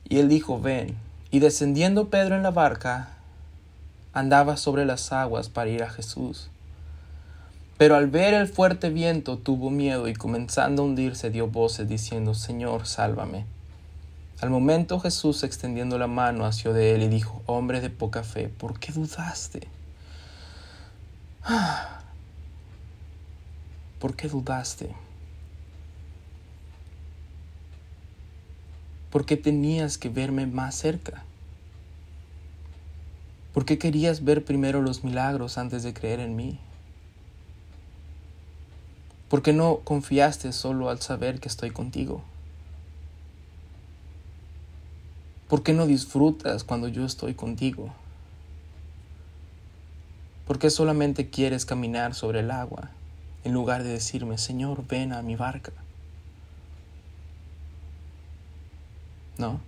Y 0.08 0.18
él 0.18 0.28
dijo, 0.28 0.60
ven. 0.60 0.96
Y 1.30 1.40
descendiendo 1.40 2.08
Pedro 2.08 2.36
en 2.36 2.42
la 2.42 2.50
barca, 2.50 3.16
andaba 4.12 4.56
sobre 4.56 4.84
las 4.84 5.12
aguas 5.12 5.48
para 5.48 5.70
ir 5.70 5.82
a 5.82 5.90
Jesús. 5.90 6.48
Pero 7.78 7.96
al 7.96 8.06
ver 8.06 8.32
el 8.32 8.48
fuerte 8.48 8.88
viento 8.88 9.36
tuvo 9.36 9.70
miedo 9.70 10.08
y 10.08 10.14
comenzando 10.14 10.82
a 10.82 10.86
hundirse 10.86 11.30
dio 11.30 11.48
voces 11.48 11.88
diciendo, 11.88 12.34
Señor, 12.34 12.86
sálvame. 12.86 13.44
Al 14.40 14.50
momento 14.50 15.00
Jesús 15.00 15.42
extendiendo 15.42 15.98
la 15.98 16.06
mano 16.06 16.46
hacia 16.46 16.72
de 16.72 16.94
él 16.94 17.02
y 17.02 17.08
dijo, 17.08 17.42
Hombre 17.46 17.80
de 17.80 17.90
poca 17.90 18.22
fe, 18.22 18.48
¿por 18.48 18.78
qué 18.78 18.92
dudaste? 18.92 19.68
¿Por 24.00 24.16
qué 24.16 24.26
dudaste? 24.28 24.96
¿Por 29.10 29.24
qué 29.26 29.36
tenías 29.36 29.96
que 29.96 30.08
verme 30.08 30.46
más 30.46 30.74
cerca? 30.74 31.22
¿Por 33.54 33.64
qué 33.64 33.78
querías 33.78 34.24
ver 34.24 34.44
primero 34.44 34.82
los 34.82 35.04
milagros 35.04 35.56
antes 35.56 35.84
de 35.84 35.94
creer 35.94 36.18
en 36.18 36.34
mí? 36.34 36.58
¿Por 39.28 39.42
qué 39.42 39.52
no 39.52 39.78
confiaste 39.84 40.52
solo 40.52 40.90
al 40.90 41.00
saber 41.00 41.38
que 41.38 41.48
estoy 41.48 41.70
contigo? 41.70 42.22
¿Por 45.48 45.62
qué 45.62 45.72
no 45.72 45.86
disfrutas 45.86 46.64
cuando 46.64 46.88
yo 46.88 47.04
estoy 47.04 47.34
contigo? 47.34 47.92
¿Por 50.46 50.58
qué 50.58 50.70
solamente 50.70 51.28
quieres 51.28 51.66
caminar 51.66 52.14
sobre 52.14 52.40
el 52.40 52.50
agua 52.50 52.90
en 53.44 53.52
lugar 53.52 53.82
de 53.82 53.90
decirme, 53.90 54.38
Señor, 54.38 54.86
ven 54.86 55.12
a 55.12 55.22
mi 55.22 55.36
barca? 55.36 55.72
¿no? 59.38 59.60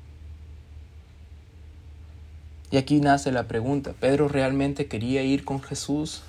Y 2.70 2.76
aquí 2.76 3.00
nace 3.00 3.32
la 3.32 3.48
pregunta, 3.48 3.94
¿Pedro 3.98 4.28
realmente 4.28 4.88
quería 4.88 5.22
ir 5.22 5.44
con 5.44 5.62
Jesús? 5.62 6.22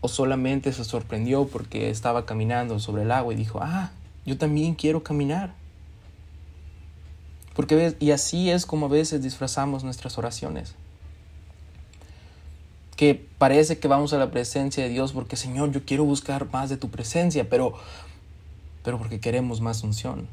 ¿O 0.00 0.08
solamente 0.08 0.72
se 0.72 0.84
sorprendió 0.84 1.48
porque 1.48 1.90
estaba 1.90 2.26
caminando 2.26 2.78
sobre 2.78 3.02
el 3.02 3.10
agua 3.10 3.32
y 3.32 3.36
dijo, 3.36 3.60
ah, 3.62 3.90
yo 4.26 4.36
también 4.36 4.74
quiero 4.74 5.02
caminar? 5.02 5.54
Porque 7.54 7.96
y 7.98 8.10
así 8.12 8.50
es 8.50 8.66
como 8.66 8.86
a 8.86 8.90
veces 8.90 9.22
disfrazamos 9.22 9.82
nuestras 9.82 10.18
oraciones. 10.18 10.74
Que 12.98 13.26
parece 13.38 13.78
que 13.78 13.88
vamos 13.88 14.12
a 14.12 14.18
la 14.18 14.30
presencia 14.30 14.84
de 14.84 14.90
Dios 14.90 15.12
porque 15.12 15.36
Señor, 15.36 15.70
yo 15.70 15.86
quiero 15.86 16.04
buscar 16.04 16.50
más 16.52 16.68
de 16.68 16.76
tu 16.76 16.90
presencia, 16.90 17.48
pero 17.48 17.72
pero 18.88 18.96
porque 18.96 19.20
queremos 19.20 19.60
más 19.60 19.82
unción 19.82 20.28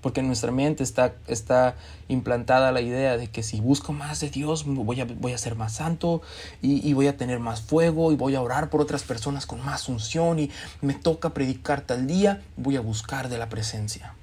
Porque 0.00 0.20
en 0.20 0.28
nuestra 0.28 0.50
mente 0.50 0.82
está, 0.82 1.12
está 1.26 1.74
implantada 2.08 2.72
la 2.72 2.80
idea 2.80 3.18
de 3.18 3.28
que 3.28 3.42
si 3.42 3.60
busco 3.60 3.92
más 3.92 4.20
de 4.20 4.30
Dios 4.30 4.64
voy 4.66 5.02
a, 5.02 5.04
voy 5.04 5.32
a 5.34 5.38
ser 5.38 5.56
más 5.56 5.74
santo 5.74 6.22
y, 6.62 6.90
voy 6.94 7.06
a 7.08 7.18
tener 7.18 7.38
más 7.38 7.60
fuego 7.60 8.10
y 8.10 8.16
voy 8.16 8.34
a 8.34 8.40
orar 8.40 8.70
por 8.70 8.80
otras 8.80 9.02
personas 9.02 9.44
con 9.44 9.62
más 9.62 9.90
unción 9.90 10.38
y 10.38 10.50
me 10.80 10.94
toca 10.94 11.34
predicar 11.34 11.82
tal 11.82 12.06
día, 12.06 12.40
voy 12.56 12.76
a 12.76 12.80
buscar 12.80 13.28
de 13.28 13.36
la 13.36 13.50
presencia. 13.50 14.14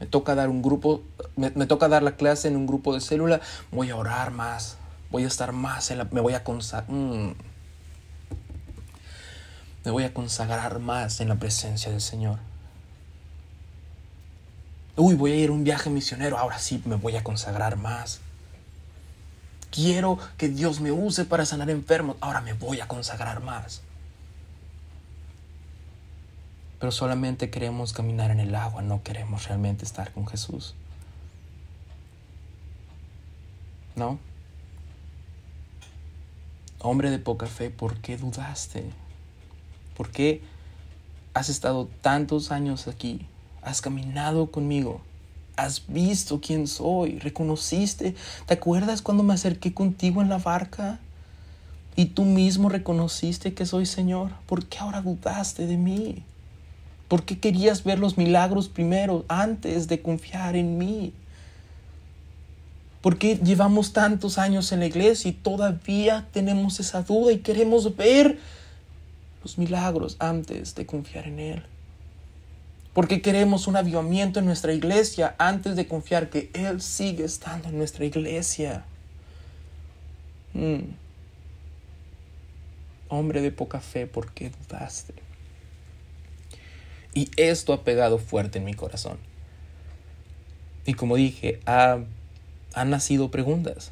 Me 0.00 0.06
toca 0.06 0.34
dar 0.34 0.48
un 0.48 0.60
grupo, 0.60 1.02
me 1.36 1.66
toca 1.66 1.88
dar 1.88 2.02
la 2.02 2.16
clase 2.16 2.48
en 2.48 2.56
un 2.56 2.66
grupo 2.66 2.92
de 2.92 3.00
célula, 3.00 3.40
voy 3.70 3.90
a 3.90 3.96
orar 3.96 4.32
más, 4.32 4.78
voy 5.14 5.22
a 5.22 5.28
estar 5.28 5.52
más 5.52 5.92
en 5.92 5.98
la, 5.98 6.08
me 6.10 6.20
voy 6.20 6.34
a 6.34 6.42
consagrar. 6.42 6.90
Mm, 6.90 7.34
me 9.84 9.90
voy 9.92 10.02
a 10.02 10.12
consagrar 10.12 10.80
más 10.80 11.20
en 11.20 11.28
la 11.28 11.36
presencia 11.36 11.92
del 11.92 12.00
Señor. 12.00 12.40
Uy, 14.96 15.14
voy 15.14 15.30
a 15.30 15.36
ir 15.36 15.50
a 15.50 15.52
un 15.52 15.62
viaje 15.62 15.88
misionero, 15.88 16.36
ahora 16.36 16.58
sí 16.58 16.82
me 16.84 16.96
voy 16.96 17.14
a 17.14 17.22
consagrar 17.22 17.76
más. 17.76 18.22
Quiero 19.70 20.18
que 20.36 20.48
Dios 20.48 20.80
me 20.80 20.90
use 20.90 21.24
para 21.24 21.46
sanar 21.46 21.70
enfermos, 21.70 22.16
ahora 22.20 22.40
me 22.40 22.54
voy 22.54 22.80
a 22.80 22.88
consagrar 22.88 23.40
más. 23.40 23.82
Pero 26.80 26.90
solamente 26.90 27.50
queremos 27.50 27.92
caminar 27.92 28.32
en 28.32 28.40
el 28.40 28.52
agua, 28.56 28.82
no 28.82 29.04
queremos 29.04 29.46
realmente 29.46 29.84
estar 29.84 30.10
con 30.10 30.26
Jesús. 30.26 30.74
¿No? 33.94 34.18
Hombre 36.86 37.10
de 37.10 37.18
poca 37.18 37.46
fe, 37.46 37.70
¿por 37.70 37.96
qué 37.96 38.18
dudaste? 38.18 38.84
¿Por 39.96 40.10
qué 40.10 40.42
has 41.32 41.48
estado 41.48 41.88
tantos 42.02 42.52
años 42.52 42.88
aquí? 42.88 43.26
Has 43.62 43.80
caminado 43.80 44.50
conmigo. 44.50 45.00
Has 45.56 45.86
visto 45.86 46.42
quién 46.42 46.66
soy. 46.66 47.18
Reconociste. 47.20 48.14
¿Te 48.44 48.52
acuerdas 48.52 49.00
cuando 49.00 49.22
me 49.22 49.32
acerqué 49.32 49.72
contigo 49.72 50.20
en 50.20 50.28
la 50.28 50.36
barca? 50.36 51.00
Y 51.96 52.04
tú 52.04 52.26
mismo 52.26 52.68
reconociste 52.68 53.54
que 53.54 53.64
soy 53.64 53.86
Señor. 53.86 54.32
¿Por 54.44 54.66
qué 54.66 54.76
ahora 54.76 55.00
dudaste 55.00 55.66
de 55.66 55.78
mí? 55.78 56.22
¿Por 57.08 57.24
qué 57.24 57.38
querías 57.38 57.82
ver 57.84 57.98
los 57.98 58.18
milagros 58.18 58.68
primero 58.68 59.24
antes 59.28 59.88
de 59.88 60.02
confiar 60.02 60.54
en 60.54 60.76
mí? 60.76 61.14
¿Por 63.04 63.18
qué 63.18 63.36
llevamos 63.36 63.92
tantos 63.92 64.38
años 64.38 64.72
en 64.72 64.80
la 64.80 64.86
iglesia 64.86 65.28
y 65.28 65.34
todavía 65.34 66.26
tenemos 66.32 66.80
esa 66.80 67.02
duda 67.02 67.32
y 67.32 67.40
queremos 67.40 67.94
ver 67.98 68.38
los 69.42 69.58
milagros 69.58 70.16
antes 70.20 70.74
de 70.74 70.86
confiar 70.86 71.28
en 71.28 71.38
Él. 71.38 71.62
Porque 72.94 73.20
queremos 73.20 73.66
un 73.66 73.76
avivamiento 73.76 74.38
en 74.38 74.46
nuestra 74.46 74.72
iglesia 74.72 75.34
antes 75.36 75.76
de 75.76 75.86
confiar 75.86 76.30
que 76.30 76.50
Él 76.54 76.80
sigue 76.80 77.24
estando 77.24 77.68
en 77.68 77.76
nuestra 77.76 78.06
iglesia. 78.06 78.86
Mm. 80.54 80.94
Hombre 83.08 83.42
de 83.42 83.52
poca 83.52 83.80
fe, 83.80 84.06
¿por 84.06 84.32
qué 84.32 84.50
dudaste? 84.50 85.12
Y 87.12 87.30
esto 87.36 87.74
ha 87.74 87.84
pegado 87.84 88.16
fuerte 88.16 88.60
en 88.60 88.64
mi 88.64 88.72
corazón. 88.72 89.18
Y 90.86 90.94
como 90.94 91.16
dije, 91.16 91.60
ha, 91.66 91.98
han 92.74 92.90
nacido 92.90 93.30
preguntas, 93.30 93.90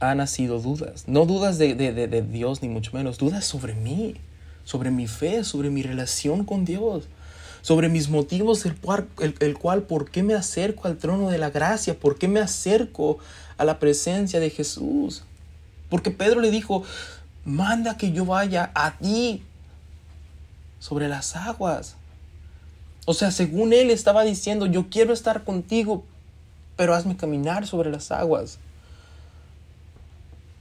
han 0.00 0.18
nacido 0.18 0.60
dudas. 0.60 1.04
No 1.06 1.26
dudas 1.26 1.58
de, 1.58 1.74
de, 1.74 1.92
de 1.92 2.22
Dios, 2.22 2.62
ni 2.62 2.68
mucho 2.68 2.90
menos, 2.92 3.18
dudas 3.18 3.44
sobre 3.44 3.74
mí 3.74 4.16
sobre 4.64 4.90
mi 4.90 5.06
fe, 5.06 5.44
sobre 5.44 5.70
mi 5.70 5.82
relación 5.82 6.44
con 6.44 6.64
Dios, 6.64 7.04
sobre 7.62 7.88
mis 7.88 8.08
motivos, 8.08 8.64
el 8.66 8.74
cual, 8.76 9.06
el, 9.18 9.58
cual, 9.58 9.82
por 9.82 10.10
qué 10.10 10.22
me 10.22 10.34
acerco 10.34 10.88
al 10.88 10.96
trono 10.96 11.30
de 11.30 11.38
la 11.38 11.50
gracia, 11.50 11.98
por 11.98 12.18
qué 12.18 12.28
me 12.28 12.40
acerco 12.40 13.18
a 13.56 13.64
la 13.64 13.78
presencia 13.78 14.40
de 14.40 14.50
Jesús. 14.50 15.22
Porque 15.88 16.10
Pedro 16.10 16.40
le 16.40 16.50
dijo, 16.50 16.82
manda 17.44 17.96
que 17.96 18.12
yo 18.12 18.24
vaya 18.24 18.70
a 18.74 18.98
ti 18.98 19.42
sobre 20.78 21.08
las 21.08 21.36
aguas. 21.36 21.96
O 23.06 23.12
sea, 23.12 23.30
según 23.30 23.74
él 23.74 23.90
estaba 23.90 24.24
diciendo, 24.24 24.66
yo 24.66 24.88
quiero 24.88 25.12
estar 25.12 25.44
contigo, 25.44 26.04
pero 26.76 26.94
hazme 26.94 27.16
caminar 27.16 27.66
sobre 27.66 27.90
las 27.90 28.10
aguas. 28.10 28.58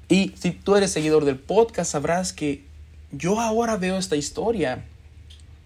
Y 0.10 0.34
si 0.40 0.52
tú 0.52 0.76
eres 0.76 0.92
seguidor 0.92 1.26
del 1.26 1.40
podcast, 1.40 1.92
sabrás 1.92 2.34
que 2.34 2.64
yo 3.12 3.40
ahora 3.40 3.78
veo 3.78 3.98
esta 3.98 4.16
historia 4.16 4.84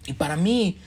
y 0.06 0.14
para 0.14 0.36
mí 0.36 0.78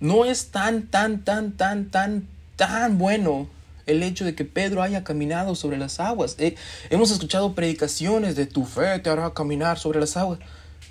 no 0.00 0.24
es 0.24 0.48
tan, 0.50 0.86
tan, 0.88 1.24
tan, 1.24 1.52
tan, 1.52 1.90
tan, 1.90 2.28
tan 2.56 2.98
bueno 2.98 3.48
el 3.86 4.02
hecho 4.02 4.24
de 4.24 4.34
que 4.34 4.44
Pedro 4.44 4.82
haya 4.82 5.04
caminado 5.04 5.54
sobre 5.54 5.78
las 5.78 6.00
aguas. 6.00 6.36
Eh, 6.38 6.56
hemos 6.90 7.10
escuchado 7.10 7.54
predicaciones 7.54 8.36
de 8.36 8.46
tu 8.46 8.64
fe 8.64 8.98
te 8.98 9.08
hará 9.10 9.32
caminar 9.32 9.78
sobre 9.78 10.00
las 10.00 10.16
aguas. 10.16 10.40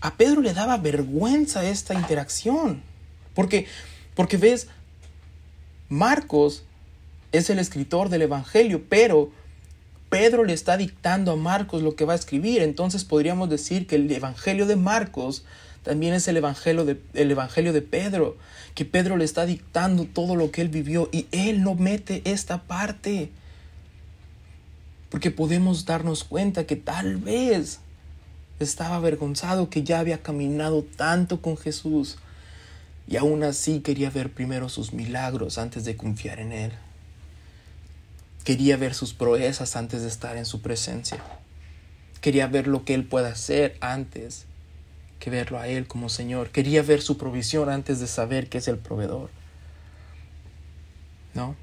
A 0.01 0.15
Pedro 0.15 0.41
le 0.41 0.53
daba 0.53 0.77
vergüenza 0.77 1.63
esta 1.65 1.93
interacción. 1.93 2.81
Porque, 3.33 3.67
porque 4.15 4.37
ves, 4.37 4.67
Marcos 5.89 6.63
es 7.37 7.49
el 7.49 7.59
escritor 7.59 8.09
del 8.09 8.23
Evangelio, 8.23 8.83
pero 8.87 9.31
Pedro 10.09 10.43
le 10.43 10.53
está 10.53 10.77
dictando 10.77 11.31
a 11.31 11.35
Marcos 11.35 11.81
lo 11.81 11.95
que 11.95 12.05
va 12.05 12.13
a 12.13 12.17
escribir. 12.17 12.61
Entonces 12.61 13.03
podríamos 13.03 13.49
decir 13.49 13.87
que 13.87 13.95
el 13.95 14.11
Evangelio 14.11 14.65
de 14.65 14.75
Marcos 14.75 15.43
también 15.83 16.13
es 16.13 16.27
el 16.27 16.37
Evangelio 16.37 16.83
de, 16.83 16.99
el 17.13 17.29
evangelio 17.29 17.71
de 17.71 17.83
Pedro, 17.83 18.37
que 18.73 18.85
Pedro 18.85 19.17
le 19.17 19.23
está 19.23 19.45
dictando 19.45 20.05
todo 20.05 20.35
lo 20.35 20.49
que 20.49 20.61
él 20.61 20.69
vivió 20.69 21.09
y 21.11 21.27
él 21.31 21.61
no 21.61 21.75
mete 21.75 22.21
esta 22.25 22.63
parte. 22.63 23.29
Porque 25.09 25.29
podemos 25.29 25.85
darnos 25.85 26.23
cuenta 26.23 26.65
que 26.65 26.75
tal 26.75 27.17
vez 27.17 27.79
estaba 28.59 28.95
avergonzado 28.95 29.69
que 29.69 29.83
ya 29.83 29.99
había 29.99 30.23
caminado 30.23 30.83
tanto 30.83 31.41
con 31.41 31.55
Jesús 31.55 32.17
y 33.07 33.17
aún 33.17 33.43
así 33.43 33.81
quería 33.81 34.09
ver 34.09 34.31
primero 34.31 34.69
sus 34.69 34.93
milagros 34.93 35.57
antes 35.57 35.85
de 35.85 35.95
confiar 35.95 36.39
en 36.39 36.51
Él. 36.51 36.71
Quería 38.45 38.77
ver 38.77 38.93
sus 38.93 39.13
proezas 39.13 39.75
antes 39.75 40.03
de 40.03 40.07
estar 40.07 40.37
en 40.37 40.45
su 40.45 40.61
presencia. 40.61 41.21
Quería 42.21 42.45
ver 42.47 42.67
lo 42.67 42.85
que 42.85 42.93
Él 42.93 43.03
puede 43.03 43.27
hacer 43.27 43.75
antes 43.81 44.45
que 45.19 45.31
verlo 45.31 45.57
a 45.57 45.67
Él 45.67 45.87
como 45.87 46.09
Señor. 46.09 46.51
Quería 46.51 46.83
ver 46.83 47.01
su 47.01 47.17
provisión 47.17 47.69
antes 47.69 47.99
de 47.99 48.05
saber 48.05 48.47
que 48.47 48.59
es 48.59 48.67
el 48.67 48.77
proveedor. 48.77 49.31
¿No? 51.33 51.55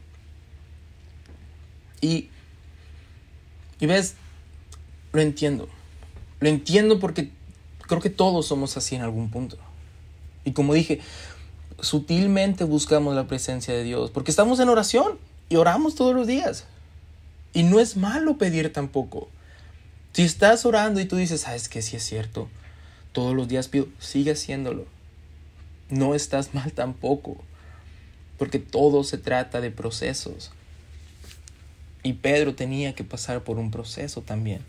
Y, 2.01 2.29
y 3.79 3.87
ves, 3.87 4.17
lo 5.13 5.21
entiendo. 5.21 5.69
Lo 6.41 6.49
entiendo 6.49 6.99
porque 6.99 7.31
creo 7.87 8.01
que 8.01 8.11
todos 8.11 8.47
somos 8.47 8.77
así 8.77 8.97
en 8.97 9.03
algún 9.03 9.31
punto. 9.31 9.57
Y 10.45 10.51
como 10.51 10.75
dije, 10.75 11.01
sutilmente 11.79 12.65
buscamos 12.65 13.15
la 13.15 13.29
presencia 13.29 13.73
de 13.73 13.85
Dios 13.85 14.11
porque 14.11 14.33
estamos 14.33 14.59
en 14.59 14.69
oración 14.69 15.19
y 15.49 15.55
oramos 15.55 15.95
todos 15.95 16.15
los 16.15 16.27
días. 16.27 16.67
Y 17.53 17.65
no 17.65 17.81
es 17.81 17.97
malo 17.97 18.39
pedir 18.39 18.73
tampoco. 18.73 19.29
Si 20.13 20.23
estás 20.23 20.65
orando 20.67 21.01
y 21.01 21.05
tú 21.05 21.17
dices, 21.17 21.47
ah, 21.47 21.55
es 21.55 21.69
que 21.69 21.83
sí 21.83 21.97
es 21.97 22.03
cierto, 22.03 22.49
todos 23.13 23.35
los 23.35 23.49
días 23.49 23.69
pido, 23.69 23.89
sigue 23.99 24.33
haciéndolo. 24.33 24.87
No 25.89 26.15
estás 26.15 26.55
mal 26.55 26.73
tampoco, 26.75 27.37
porque 28.39 28.59
todo 28.59 29.05
se 29.05 29.19
trata 29.19 29.61
de 29.61 29.71
procesos. 29.71 30.51
Y 32.03 32.15
Pedro 32.15 32.55
tenía 32.55 32.95
que 32.95 33.05
pasar 33.05 33.45
por 33.45 33.59
un 33.59 33.71
proceso 33.71 34.23
también. 34.23 34.61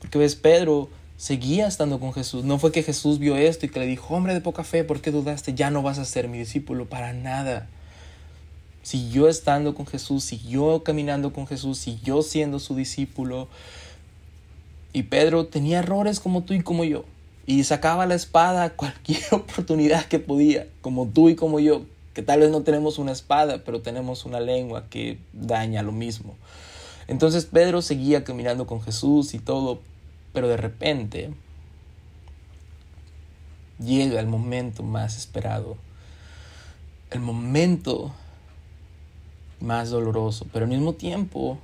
Porque 0.00 0.18
ves, 0.18 0.34
Pedro 0.34 0.90
seguía 1.16 1.66
estando 1.66 2.00
con 2.00 2.12
Jesús. 2.12 2.44
No 2.44 2.58
fue 2.58 2.72
que 2.72 2.82
Jesús 2.82 3.18
vio 3.18 3.36
esto 3.36 3.66
y 3.66 3.68
que 3.68 3.80
le 3.80 3.86
dijo, 3.86 4.14
hombre 4.14 4.34
de 4.34 4.40
poca 4.40 4.64
fe, 4.64 4.82
¿por 4.82 5.00
qué 5.00 5.10
dudaste? 5.10 5.54
Ya 5.54 5.70
no 5.70 5.82
vas 5.82 5.98
a 5.98 6.04
ser 6.04 6.28
mi 6.28 6.38
discípulo 6.38 6.88
para 6.88 7.12
nada 7.12 7.68
siguió 8.84 9.28
estando 9.28 9.74
con 9.74 9.86
Jesús, 9.86 10.24
siguió 10.24 10.84
caminando 10.84 11.32
con 11.32 11.46
Jesús, 11.46 11.78
siguió 11.78 12.22
siendo 12.22 12.60
su 12.60 12.76
discípulo. 12.76 13.48
Y 14.92 15.04
Pedro 15.04 15.46
tenía 15.46 15.80
errores 15.80 16.20
como 16.20 16.44
tú 16.44 16.52
y 16.52 16.62
como 16.62 16.84
yo. 16.84 17.04
Y 17.46 17.64
sacaba 17.64 18.06
la 18.06 18.14
espada 18.14 18.62
a 18.62 18.70
cualquier 18.70 19.22
oportunidad 19.32 20.04
que 20.04 20.20
podía, 20.20 20.68
como 20.82 21.06
tú 21.06 21.30
y 21.30 21.34
como 21.34 21.58
yo, 21.60 21.86
que 22.12 22.22
tal 22.22 22.40
vez 22.40 22.50
no 22.50 22.62
tenemos 22.62 22.98
una 22.98 23.12
espada, 23.12 23.64
pero 23.64 23.80
tenemos 23.80 24.26
una 24.26 24.38
lengua 24.38 24.84
que 24.88 25.18
daña 25.32 25.82
lo 25.82 25.90
mismo. 25.90 26.36
Entonces 27.08 27.46
Pedro 27.46 27.80
seguía 27.82 28.22
caminando 28.22 28.66
con 28.66 28.82
Jesús 28.82 29.34
y 29.34 29.38
todo, 29.38 29.80
pero 30.32 30.46
de 30.48 30.56
repente 30.58 31.30
llega 33.78 34.20
el 34.20 34.26
momento 34.26 34.82
más 34.82 35.16
esperado, 35.16 35.76
el 37.10 37.20
momento 37.20 38.12
más 39.64 39.90
doloroso, 39.90 40.46
pero 40.52 40.64
al 40.64 40.70
mismo 40.70 40.92
tiempo 40.94 41.58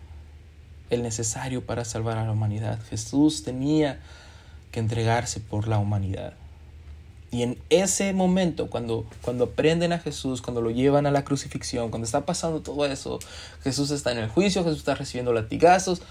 el 0.91 1.03
necesario 1.03 1.65
para 1.65 1.85
salvar 1.85 2.19
a 2.19 2.25
la 2.25 2.33
humanidad. 2.33 2.81
Jesús 2.91 3.45
tenía 3.45 4.01
que 4.73 4.81
entregarse 4.81 5.41
por 5.41 5.69
la 5.69 5.79
humanidad. 5.79 6.35
Y 7.33 7.43
en 7.43 7.59
ese 7.71 8.13
momento, 8.13 8.69
cuando, 8.69 9.07
cuando 9.23 9.51
prenden 9.51 9.93
a 9.93 10.01
Jesús, 10.01 10.43
cuando 10.43 10.61
lo 10.61 10.71
llevan 10.71 11.07
a 11.07 11.13
la 11.13 11.25
crucifixión, 11.25 11.91
cuando 11.91 12.07
está 12.07 12.27
pasando 12.27 12.61
todo 12.61 12.85
eso, 12.87 13.21
Jesús 13.63 13.93
está 13.93 14.11
en 14.11 14.19
el 14.19 14.29
juicio, 14.29 14.65
Jesús 14.65 14.81
está 14.81 14.97
recibiendo 14.97 15.33
latigazos, 15.33 16.03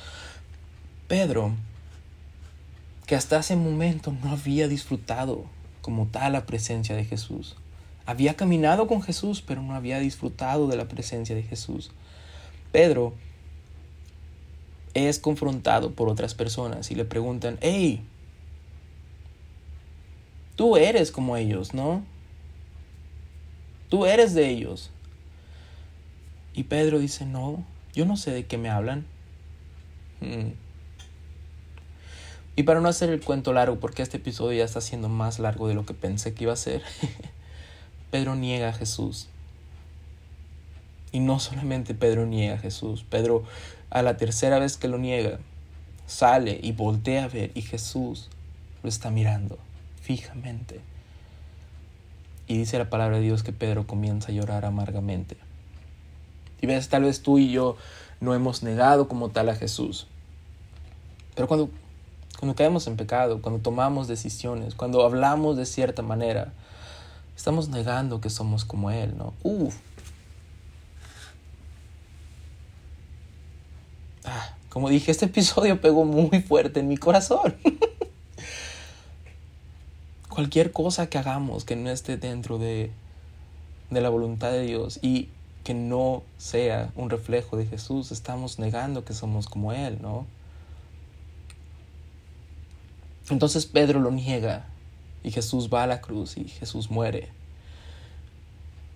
Pedro, 1.10 1.52
que 3.06 3.16
hasta 3.16 3.40
ese 3.40 3.58
momento 3.58 4.14
no 4.24 4.32
había 4.32 4.70
disfrutado 4.70 5.44
como 5.82 6.06
tal 6.06 6.34
la 6.34 6.46
presencia 6.46 6.96
de 6.96 7.04
Jesús. 7.04 7.58
Había 8.10 8.34
caminado 8.34 8.88
con 8.88 9.04
Jesús, 9.04 9.44
pero 9.46 9.62
no 9.62 9.76
había 9.76 10.00
disfrutado 10.00 10.68
de 10.68 10.76
la 10.76 10.88
presencia 10.88 11.36
de 11.36 11.44
Jesús. 11.44 11.92
Pedro 12.72 13.14
es 14.96 15.20
confrontado 15.20 15.92
por 15.92 16.10
otras 16.10 16.34
personas 16.34 16.90
y 16.90 16.96
le 16.96 17.06
preguntan, 17.06 17.60
hey, 17.62 18.02
tú 20.56 20.76
eres 20.76 21.12
como 21.12 21.38
ellos, 21.38 21.76
¿no? 21.76 22.04
Tú 23.90 24.08
eres 24.08 24.34
de 24.34 24.50
ellos. 24.50 24.90
Y 26.56 26.64
Pedro 26.64 26.98
dice, 26.98 27.28
no, 27.28 27.64
yo 27.94 28.08
no 28.08 28.18
sé 28.18 28.32
de 28.32 28.48
qué 28.48 28.58
me 28.58 28.72
hablan. 28.72 29.06
Hmm. 30.20 30.54
Y 32.56 32.64
para 32.64 32.82
no 32.82 32.90
hacer 32.90 33.12
el 33.12 33.22
cuento 33.22 33.54
largo, 33.54 33.80
porque 33.80 34.02
este 34.02 34.18
episodio 34.18 34.58
ya 34.58 34.66
está 34.66 34.82
siendo 34.82 35.10
más 35.10 35.38
largo 35.38 35.68
de 35.68 35.76
lo 35.76 35.86
que 35.86 35.94
pensé 35.94 36.34
que 36.34 36.46
iba 36.46 36.54
a 36.54 36.56
ser, 36.56 36.82
Pedro 38.12 38.36
niega 38.36 38.70
a 38.70 38.74
Jesús. 38.74 39.28
Y 41.12 41.20
no 41.20 41.40
solamente 41.40 41.96
Pedro 41.96 42.26
niega 42.26 42.56
a 42.56 42.60
Jesús, 42.60 43.04
Pedro 43.10 43.44
a 43.90 44.02
la 44.02 44.18
tercera 44.18 44.60
vez 44.60 44.78
que 44.78 44.88
lo 44.88 45.00
niega, 45.00 45.40
sale 46.06 46.60
y 46.62 46.72
voltea 46.72 47.26
a 47.26 47.28
ver 47.28 47.52
y 47.56 47.62
Jesús 47.62 48.30
lo 48.84 48.90
está 48.90 49.10
mirando 49.10 49.58
fijamente. 50.02 50.82
Y 52.48 52.58
dice 52.58 52.78
la 52.78 52.90
palabra 52.90 53.18
de 53.18 53.24
Dios 53.24 53.44
que 53.44 53.54
Pedro 53.54 53.88
comienza 53.88 54.30
a 54.30 54.36
llorar 54.36 54.66
amargamente. 54.66 55.38
Y 56.62 56.68
ves, 56.68 56.90
tal 56.90 57.04
vez 57.04 57.22
tú 57.22 57.40
y 57.40 57.52
yo 57.52 57.78
no 58.20 58.34
hemos 58.36 58.64
negado 58.64 59.08
como 59.08 59.30
tal 59.30 59.50
a 59.50 59.56
Jesús. 59.56 60.08
Pero 61.36 61.48
cuando 61.48 61.70
cuando 62.40 62.56
caemos 62.56 62.88
en 62.88 62.96
pecado, 62.96 63.42
cuando 63.42 63.60
tomamos 63.60 64.08
decisiones, 64.08 64.74
cuando 64.74 65.04
hablamos 65.04 65.58
de 65.58 65.66
cierta 65.66 66.02
manera, 66.02 66.54
estamos 67.40 67.70
negando 67.70 68.20
que 68.20 68.30
somos 68.30 68.66
como 68.66 68.92
Él, 68.92 69.18
¿no? 69.18 69.34
Uf. 69.44 69.74
Ah, 74.26 74.58
como 74.68 74.90
dije, 74.90 75.10
este 75.10 75.28
episodio 75.28 75.80
pegó 75.80 76.04
muy 76.04 76.42
fuerte 76.42 76.82
en 76.82 76.90
mi 76.90 76.98
corazón. 76.98 77.56
Cualquier 80.28 80.74
cosa 80.74 81.08
que 81.08 81.18
hagamos 81.18 81.64
que 81.64 81.78
no 81.78 81.90
esté 81.90 82.18
dentro 82.18 82.58
de, 82.58 82.92
de 83.90 84.02
la 84.02 84.10
voluntad 84.10 84.52
de 84.52 84.64
Dios 84.64 85.00
y 85.02 85.30
que 85.64 85.74
no 85.74 86.24
sea 86.38 86.92
un 86.98 87.10
reflejo 87.10 87.56
de 87.56 87.66
Jesús, 87.66 88.12
estamos 88.12 88.60
negando 88.60 89.06
que 89.06 89.14
somos 89.14 89.48
como 89.48 89.72
Él, 89.72 90.00
¿no? 90.02 90.28
Entonces 93.30 93.66
Pedro 93.66 94.02
lo 94.02 94.12
niega 94.12 94.66
y 95.24 95.32
Jesús 95.32 95.70
va 95.74 95.84
a 95.84 95.88
la 95.88 96.02
cruz 96.02 96.38
y 96.38 96.48
Jesús 96.48 96.90
muere. 96.90 97.30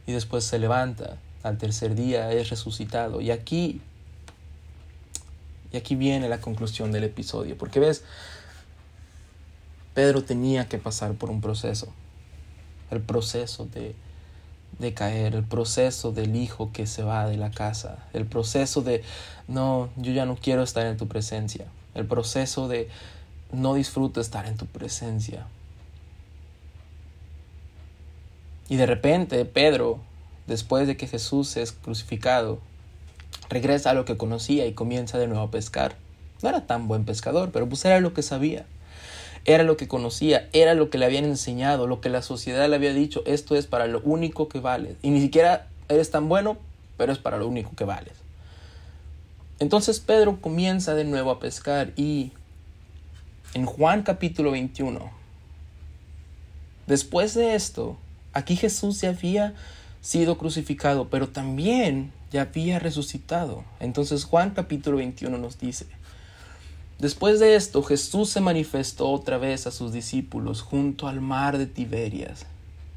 Y 0.06 0.14
después 0.14 0.44
se 0.44 0.60
levanta, 0.60 1.18
al 1.44 1.58
tercer 1.58 1.96
día 1.96 2.32
es 2.32 2.50
resucitado. 2.50 3.22
Y 3.22 3.32
aquí, 3.32 3.82
y 5.72 5.78
aquí 5.78 5.96
viene 5.96 6.30
la 6.30 6.40
conclusión 6.40 6.92
del 6.92 7.04
episodio, 7.04 7.58
porque 7.58 7.80
ves, 7.80 8.04
Pedro 9.94 10.24
tenía 10.24 10.68
que 10.68 10.78
pasar 10.78 11.14
por 11.14 11.30
un 11.30 11.42
proceso, 11.42 11.88
el 12.90 13.02
proceso 13.02 13.66
de, 13.66 13.96
de 14.80 14.94
caer, 14.94 15.36
el 15.36 15.44
proceso 15.44 16.12
del 16.12 16.36
hijo 16.36 16.72
que 16.74 16.88
se 16.88 17.04
va 17.04 17.28
de 17.28 17.38
la 17.38 17.52
casa, 17.52 18.08
el 18.14 18.26
proceso 18.26 18.82
de, 18.82 19.04
no, 19.48 19.90
yo 19.98 20.12
ya 20.12 20.26
no 20.26 20.36
quiero 20.36 20.64
estar 20.64 20.86
en 20.88 20.98
tu 20.98 21.08
presencia, 21.08 21.66
el 21.94 22.08
proceso 22.08 22.68
de, 22.68 22.90
no 23.52 23.76
disfruto 23.76 24.20
estar 24.20 24.48
en 24.48 24.58
tu 24.58 24.66
presencia. 24.66 25.46
Y 28.70 28.78
de 28.78 28.86
repente 28.86 29.44
Pedro, 29.46 30.00
después 30.48 30.88
de 30.88 30.98
que 30.98 31.08
Jesús 31.08 31.58
es 31.58 31.72
crucificado, 31.72 32.60
regresa 33.50 33.92
a 33.92 33.94
lo 33.94 34.06
que 34.06 34.18
conocía 34.18 34.66
y 34.66 34.74
comienza 34.74 35.18
de 35.18 35.28
nuevo 35.28 35.44
a 35.44 35.52
pescar. 35.52 35.96
No 36.42 36.50
era 36.50 36.66
tan 36.66 36.88
buen 36.88 37.06
pescador, 37.06 37.52
pero 37.52 37.68
pues 37.68 37.84
era 37.86 38.00
lo 38.00 38.14
que 38.14 38.22
sabía. 38.22 38.66
Era 39.46 39.64
lo 39.64 39.76
que 39.76 39.90
conocía, 39.90 40.48
era 40.54 40.74
lo 40.74 40.90
que 40.90 40.98
le 40.98 41.06
habían 41.06 41.26
enseñado, 41.26 41.86
lo 41.86 42.00
que 42.00 42.10
la 42.10 42.22
sociedad 42.22 42.70
le 42.70 42.78
había 42.78 42.94
dicho, 42.94 43.24
esto 43.26 43.56
es 43.56 43.68
para 43.68 43.88
lo 43.88 44.00
único 44.02 44.48
que 44.48 44.60
vales. 44.60 44.96
Y 45.02 45.10
ni 45.10 45.20
siquiera 45.20 45.68
eres 45.90 46.12
tan 46.12 46.30
bueno, 46.30 46.58
pero 46.98 47.12
es 47.12 47.20
para 47.20 47.38
lo 47.38 47.48
único 47.48 47.76
que 47.76 47.84
vales. 47.84 48.14
Entonces 49.60 50.00
Pedro 50.00 50.40
comienza 50.42 50.96
de 50.96 51.04
nuevo 51.04 51.32
a 51.32 51.40
pescar 51.40 51.92
y 51.96 52.32
en 53.54 53.66
Juan 53.66 54.04
capítulo 54.04 54.52
21. 54.52 55.12
Después 56.88 57.34
de 57.34 57.56
esto, 57.56 57.98
aquí 58.34 58.56
Jesús 58.56 59.02
ya 59.02 59.10
había 59.10 59.54
sido 60.02 60.38
crucificado, 60.38 61.10
pero 61.10 61.30
también 61.30 62.12
ya 62.32 62.42
había 62.42 62.80
resucitado. 62.80 63.64
Entonces 63.80 64.26
Juan 64.26 64.52
capítulo 64.52 64.98
21 64.98 65.38
nos 65.38 65.60
dice, 65.60 65.86
Después 67.00 67.40
de 67.40 67.56
esto, 67.56 67.84
Jesús 67.84 68.30
se 68.30 68.42
manifestó 68.42 69.10
otra 69.10 69.38
vez 69.38 69.68
a 69.68 69.72
sus 69.72 69.92
discípulos 69.92 70.62
junto 70.62 71.08
al 71.08 71.22
mar 71.22 71.58
de 71.58 71.66
Tiberias, 71.66 72.46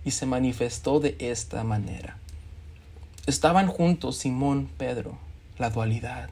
y 0.04 0.12
se 0.12 0.26
manifestó 0.26 1.00
de 1.00 1.16
esta 1.18 1.64
manera. 1.64 2.18
Estaban 3.26 3.66
juntos 3.66 4.16
Simón, 4.16 4.68
Pedro, 4.78 5.18
la 5.58 5.70
dualidad. 5.70 6.30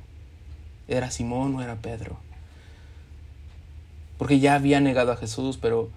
¿Era 0.86 1.10
Simón 1.10 1.56
o 1.56 1.62
era 1.62 1.76
Pedro? 1.76 2.18
porque 4.18 4.38
ya 4.38 4.54
había 4.54 4.80
negado 4.80 5.12
a 5.12 5.16
Jesús, 5.16 5.58
pero, 5.60 5.90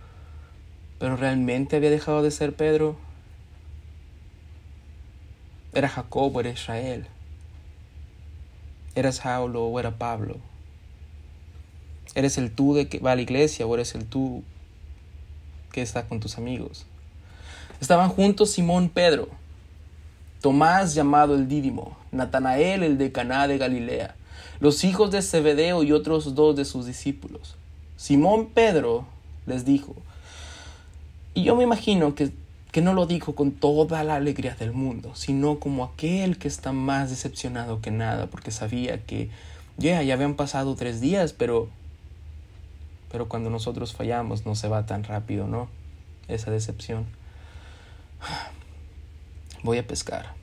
pero 0.99 1.15
realmente 1.15 1.75
había 1.75 1.89
dejado 1.89 2.23
de 2.23 2.31
ser 2.31 2.53
Pedro. 2.53 2.95
Era 5.73 5.89
Jacob 5.89 6.36
o 6.36 6.39
era 6.39 6.49
Israel. 6.49 7.07
Eras 8.95 9.17
Saulo 9.17 9.65
o 9.65 9.79
era 9.79 9.97
Pablo. 9.97 10.38
Eres 12.15 12.38
el 12.38 12.51
tú 12.51 12.73
de 12.73 12.88
que 12.88 12.99
va 12.99 13.12
a 13.12 13.15
la 13.15 13.21
iglesia 13.21 13.67
o 13.67 13.73
eres 13.75 13.93
el 13.93 14.05
tú 14.05 14.43
que 15.71 15.81
está 15.81 16.07
con 16.07 16.19
tus 16.19 16.38
amigos. 16.38 16.86
Estaban 17.79 18.10
juntos 18.10 18.51
Simón 18.51 18.89
Pedro, 18.89 19.29
Tomás 20.41 20.95
llamado 20.95 21.36
el 21.36 21.47
Dídimo, 21.47 21.97
Natanael 22.12 22.81
el 22.81 22.97
de 22.97 23.12
Caná 23.12 23.47
de 23.47 23.60
Galilea, 23.60 24.15
los 24.60 24.83
hijos 24.83 25.12
de 25.12 25.21
Zebedeo 25.21 25.83
y 25.83 25.91
otros 25.91 26.33
dos 26.33 26.55
de 26.55 26.65
sus 26.65 26.88
discípulos. 26.88 27.55
Simón 27.97 28.47
Pedro 28.47 29.05
les 29.45 29.65
dijo, 29.65 29.95
y 31.38 31.43
yo 31.43 31.56
me 31.56 31.63
imagino 31.63 32.15
que, 32.15 32.32
que 32.71 32.82
no 32.82 32.93
lo 32.93 33.06
dijo 33.06 33.36
con 33.36 33.52
toda 33.52 34.04
la 34.04 34.15
alegría 34.15 34.56
del 34.56 34.73
mundo, 34.73 35.13
sino 35.13 35.60
como 35.60 35.84
aquel 35.84 36.39
que 36.39 36.47
está 36.47 36.71
más 36.71 37.12
decepcionado 37.12 37.80
que 37.80 37.91
nada, 37.91 38.26
porque 38.26 38.50
sabía 38.50 39.04
que 39.04 39.30
ya, 39.78 40.02
ya 40.02 40.15
habían 40.15 40.34
pasado 40.34 40.76
tres 40.76 41.00
días, 41.00 41.34
pero, 41.34 41.69
pero 43.12 43.30
cuando 43.30 43.52
nosotros 43.52 43.93
fallamos 43.93 44.47
no 44.47 44.56
se 44.56 44.67
va 44.67 44.88
tan 44.88 45.04
rápido, 45.04 45.45
¿no? 45.45 45.69
Esa 46.28 46.50
decepción. 46.50 47.06
Voy 49.62 49.78
a 49.78 49.86
pescar. 49.86 50.34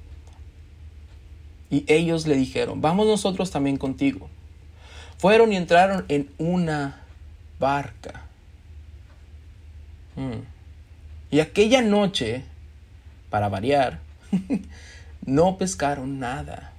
Y 1.70 1.85
ellos 1.88 2.28
le 2.28 2.37
dijeron, 2.37 2.80
vamos 2.80 3.09
nosotros 3.09 3.50
también 3.50 3.78
contigo. 3.78 4.28
Fueron 5.18 5.52
y 5.52 5.57
entraron 5.57 6.04
en 6.07 6.30
una 6.38 7.02
barca. 7.59 8.22
Mm. 10.14 10.53
Y 11.35 11.40
aquella 11.40 11.83
noche, 11.83 12.44
para 13.29 13.49
variar, 13.49 13.99
no 15.27 15.59
pescaron 15.59 16.20
nada. 16.20 16.70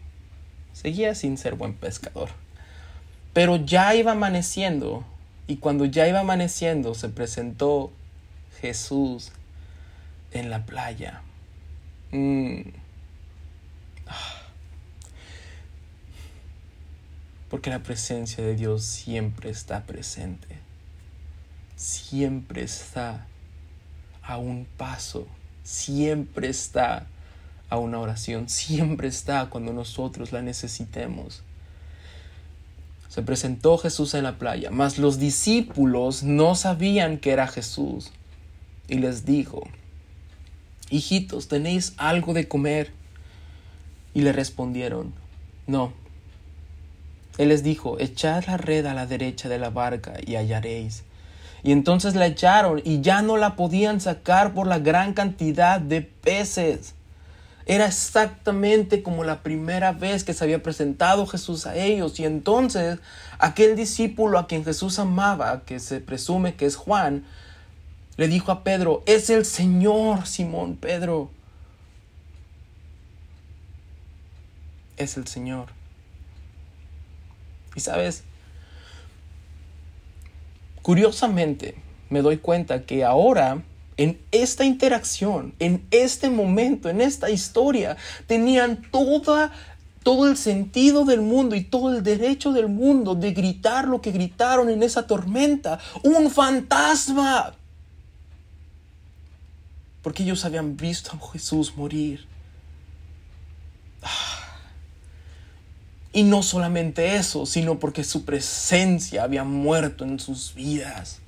Seguía 0.71 1.13
sin 1.13 1.37
ser 1.37 1.55
buen 1.55 1.73
pescador. 1.73 2.29
Pero 3.33 3.57
ya 3.57 3.93
iba 3.95 4.13
amaneciendo 4.13 5.03
y 5.45 5.57
cuando 5.57 5.83
ya 5.83 6.07
iba 6.07 6.21
amaneciendo 6.21 6.95
se 6.95 7.09
presentó 7.09 7.91
Jesús 8.61 9.33
en 10.31 10.49
la 10.49 10.65
playa. 10.65 11.21
Mm. 12.13 12.61
Ah. 14.07 14.41
Porque 17.49 17.69
la 17.69 17.79
presencia 17.79 18.41
de 18.41 18.55
Dios 18.55 18.85
siempre 18.85 19.49
está 19.49 19.83
presente 19.83 20.63
siempre 21.75 22.63
está 22.63 23.27
a 24.25 24.37
un 24.37 24.65
paso, 24.77 25.27
siempre 25.63 26.49
está 26.49 27.07
a 27.69 27.77
una 27.77 27.99
oración, 27.99 28.49
siempre 28.49 29.07
está 29.07 29.47
cuando 29.49 29.73
nosotros 29.73 30.31
la 30.31 30.41
necesitemos. 30.41 31.43
Se 33.09 33.21
presentó 33.21 33.77
Jesús 33.77 34.13
en 34.13 34.23
la 34.23 34.37
playa, 34.37 34.71
mas 34.71 34.97
los 34.97 35.19
discípulos 35.19 36.23
no 36.23 36.55
sabían 36.55 37.17
que 37.17 37.31
era 37.31 37.47
Jesús. 37.47 38.11
y 38.87 38.99
les 38.99 39.25
dijo, 39.25 39.63
Hijitos, 40.91 41.47
¿tenéis 41.47 41.93
algo 41.97 42.33
de 42.33 42.47
comer? 42.47 42.91
Y 44.13 44.21
le 44.21 44.31
respondieron, 44.31 45.13
No. 45.65 45.93
Él 47.37 47.49
les 47.49 47.63
dijo, 47.63 47.99
Echad 47.99 48.45
la 48.45 48.57
red 48.57 48.85
a 48.85 48.93
la 48.93 49.07
derecha 49.07 49.49
de 49.49 49.57
la 49.57 49.69
barca 49.71 50.13
y 50.25 50.35
hallaréis. 50.35 51.03
Y 51.65 51.71
entonces 51.71 52.13
la 52.13 52.27
echaron 52.27 52.79
y 52.85 53.01
ya 53.01 53.23
no 53.23 53.37
la 53.37 53.55
podían 53.55 53.99
sacar 53.99 54.53
por 54.53 54.67
la 54.67 54.77
gran 54.77 55.15
cantidad 55.15 55.81
de 55.81 56.03
peces. 56.03 56.93
Era 57.65 57.87
exactamente 57.87 59.01
como 59.01 59.23
la 59.23 59.41
primera 59.41 59.91
vez 59.91 60.23
que 60.23 60.35
se 60.35 60.43
había 60.43 60.61
presentado 60.61 61.25
Jesús 61.25 61.65
a 61.65 61.75
ellos. 61.75 62.19
Y 62.19 62.25
entonces 62.25 62.99
aquel 63.39 63.75
discípulo 63.75 64.37
a 64.37 64.45
quien 64.45 64.63
Jesús 64.63 64.99
amaba, 64.99 65.63
que 65.65 65.79
se 65.79 66.01
presume 66.01 66.53
que 66.53 66.67
es 66.67 66.75
Juan, 66.75 67.25
le 68.15 68.27
dijo 68.27 68.51
a 68.51 68.63
Pedro, 68.63 69.01
es 69.07 69.31
el 69.31 69.43
Señor, 69.43 70.27
Simón 70.27 70.75
Pedro. 70.75 71.31
Es 74.97 75.17
el 75.17 75.25
Señor. 75.25 75.69
Y 77.75 77.79
sabes, 77.79 78.23
curiosamente 80.85 81.73
me 82.11 82.21
doy 82.21 82.37
cuenta 82.37 82.83
que 82.83 83.03
ahora 83.03 83.63
en 83.97 84.21
esta 84.29 84.65
interacción, 84.65 85.55
en 85.57 85.83
este 85.89 86.29
momento, 86.29 86.89
en 86.89 87.01
esta 87.01 87.31
historia, 87.31 87.97
tenían 88.27 88.83
toda, 88.91 89.51
todo 90.03 90.29
el 90.29 90.37
sentido 90.37 91.03
del 91.03 91.21
mundo 91.21 91.55
y 91.55 91.63
todo 91.63 91.91
el 91.91 92.03
derecho 92.03 92.51
del 92.51 92.67
mundo 92.67 93.15
de 93.15 93.31
gritar 93.31 93.87
lo 93.87 93.99
que 93.99 94.11
gritaron 94.11 94.69
en 94.69 94.83
esa 94.83 95.07
tormenta. 95.07 95.79
Un 96.03 96.29
fantasma 96.29 97.55
porque 100.03 100.21
ellos 100.21 100.45
habían 100.45 100.77
visto 100.77 101.13
a 101.15 101.31
Jesús 101.31 101.75
morir. 101.75 102.27
Y 106.15 106.23
no 106.23 106.43
solamente 106.43 107.17
eso, 107.17 107.45
sino 107.45 107.77
porque 107.77 108.05
su 108.05 108.23
presencia 108.23 109.23
había 109.23 109.43
muerto 109.43 110.05
en 110.05 110.17
sus 110.17 110.55
vidas. 110.55 111.19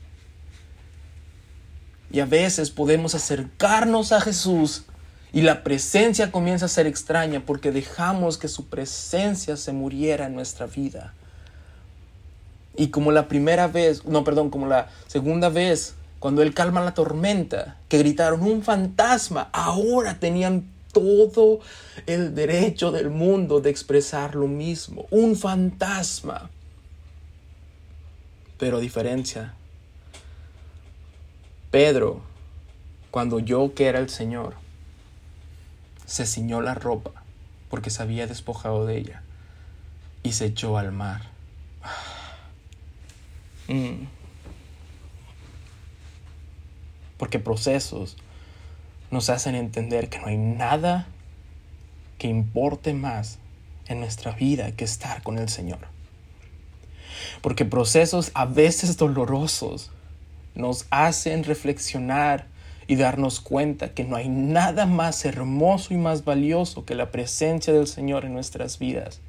Y 2.09 2.21
a 2.21 2.25
veces 2.25 2.71
podemos 2.71 3.13
acercarnos 3.13 4.13
a 4.13 4.21
Jesús 4.21 4.85
y 5.33 5.41
la 5.41 5.61
presencia 5.61 6.31
comienza 6.31 6.67
a 6.67 6.69
ser 6.69 6.87
extraña 6.87 7.45
porque 7.45 7.73
dejamos 7.73 8.37
que 8.37 8.47
su 8.47 8.67
presencia 8.67 9.57
se 9.57 9.73
muriera 9.73 10.27
en 10.27 10.35
nuestra 10.35 10.67
vida. 10.67 11.13
Y 12.77 12.87
como 12.87 13.11
la 13.11 13.27
primera 13.27 13.67
vez, 13.67 14.05
no, 14.05 14.23
perdón, 14.23 14.49
como 14.49 14.67
la 14.67 14.87
segunda 15.07 15.49
vez 15.49 15.95
cuando 16.19 16.41
él 16.41 16.53
calma 16.53 16.79
la 16.79 16.93
tormenta, 16.93 17.75
que 17.89 17.97
gritaron 17.97 18.41
un 18.41 18.63
fantasma, 18.63 19.49
ahora 19.51 20.17
tenían 20.17 20.76
todo 20.99 21.59
el 22.05 22.35
derecho 22.35 22.91
del 22.91 23.09
mundo 23.09 23.59
de 23.59 23.69
expresar 23.69 24.35
lo 24.35 24.47
mismo, 24.47 25.07
un 25.09 25.35
fantasma. 25.35 26.49
Pero 28.57 28.79
diferencia, 28.79 29.53
Pedro, 31.71 32.21
cuando 33.11 33.37
oyó 33.37 33.73
que 33.73 33.85
era 33.87 33.99
el 33.99 34.09
Señor, 34.09 34.55
se 36.05 36.25
ciñó 36.25 36.61
la 36.61 36.73
ropa 36.73 37.11
porque 37.69 37.89
se 37.89 38.01
había 38.01 38.27
despojado 38.27 38.85
de 38.85 38.97
ella 38.97 39.23
y 40.23 40.31
se 40.31 40.45
echó 40.45 40.77
al 40.77 40.91
mar. 40.91 41.21
Mm 43.67 44.17
porque 47.17 47.39
procesos 47.39 48.15
nos 49.11 49.29
hacen 49.29 49.55
entender 49.55 50.09
que 50.09 50.19
no 50.19 50.27
hay 50.27 50.37
nada 50.37 51.07
que 52.17 52.27
importe 52.27 52.93
más 52.93 53.39
en 53.87 53.99
nuestra 53.99 54.31
vida 54.31 54.71
que 54.71 54.83
estar 54.83 55.23
con 55.23 55.37
el 55.37 55.49
Señor. 55.49 55.79
Porque 57.41 57.65
procesos 57.65 58.31
a 58.33 58.45
veces 58.45 58.97
dolorosos 58.97 59.91
nos 60.55 60.85
hacen 60.89 61.43
reflexionar 61.43 62.47
y 62.87 62.95
darnos 62.95 63.39
cuenta 63.41 63.93
que 63.93 64.03
no 64.03 64.15
hay 64.15 64.29
nada 64.29 64.85
más 64.85 65.23
hermoso 65.25 65.93
y 65.93 65.97
más 65.97 66.23
valioso 66.23 66.85
que 66.85 66.95
la 66.95 67.11
presencia 67.11 67.73
del 67.73 67.87
Señor 67.87 68.25
en 68.25 68.33
nuestras 68.33 68.79
vidas. 68.79 69.19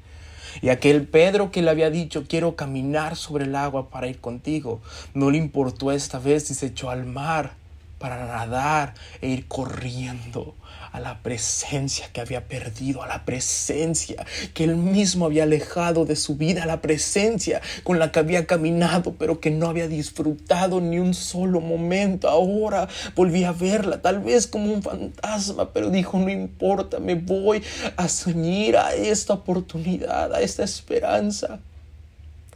Y 0.61 0.69
aquel 0.69 1.07
Pedro 1.07 1.51
que 1.51 1.61
le 1.61 1.69
había 1.69 1.89
dicho, 1.89 2.25
quiero 2.27 2.55
caminar 2.55 3.15
sobre 3.15 3.45
el 3.45 3.55
agua 3.55 3.89
para 3.89 4.07
ir 4.07 4.19
contigo, 4.19 4.81
no 5.13 5.29
le 5.29 5.37
importó 5.37 5.91
esta 5.91 6.19
vez 6.19 6.49
y 6.49 6.53
se 6.53 6.67
echó 6.67 6.89
al 6.89 7.05
mar 7.05 7.58
para 7.99 8.25
nadar 8.25 8.95
e 9.21 9.27
ir 9.27 9.47
corriendo 9.47 10.55
a 10.91 10.99
la 10.99 11.21
presencia 11.21 12.09
que 12.11 12.21
había 12.21 12.47
perdido, 12.47 13.03
a 13.03 13.07
la 13.07 13.25
presencia 13.25 14.25
que 14.53 14.63
él 14.63 14.75
mismo 14.75 15.25
había 15.25 15.43
alejado 15.43 16.05
de 16.05 16.15
su 16.15 16.35
vida, 16.35 16.63
a 16.63 16.65
la 16.65 16.81
presencia 16.81 17.61
con 17.83 17.99
la 17.99 18.11
que 18.11 18.19
había 18.19 18.47
caminado, 18.47 19.13
pero 19.19 19.39
que 19.39 19.51
no 19.51 19.67
había 19.67 19.87
disfrutado 19.87 20.81
ni 20.81 20.97
un 20.97 21.13
solo 21.13 21.61
momento. 21.61 22.29
Ahora 22.29 22.87
volví 23.15 23.43
a 23.43 23.51
verla, 23.51 24.01
tal 24.01 24.19
vez 24.19 24.47
como 24.47 24.73
un 24.73 24.81
fantasma, 24.81 25.71
pero 25.71 25.89
dijo, 25.89 26.17
no 26.17 26.29
importa, 26.29 26.99
me 26.99 27.15
voy 27.15 27.61
a 27.97 28.07
ceñir 28.07 28.77
a 28.77 28.93
esta 28.93 29.33
oportunidad, 29.33 30.33
a 30.33 30.41
esta 30.41 30.63
esperanza. 30.63 31.59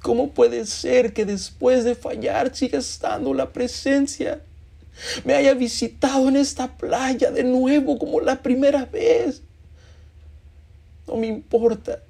¿Cómo 0.02 0.32
puede 0.32 0.66
ser 0.66 1.14
que 1.14 1.26
después 1.26 1.86
de 1.86 1.96
fallar 1.96 2.54
siga 2.56 2.80
estando 2.80 3.34
la 3.34 3.52
presencia? 3.52 4.42
Me 5.24 5.34
haya 5.34 5.54
visitado 5.54 6.28
en 6.30 6.38
esta 6.38 6.78
playa 6.78 7.32
de 7.32 7.44
nuevo 7.44 7.98
como 7.98 8.20
la 8.20 8.42
primera 8.42 8.86
vez. 8.86 9.42
No 11.08 11.18
me 11.18 11.28
importa. 11.28 12.02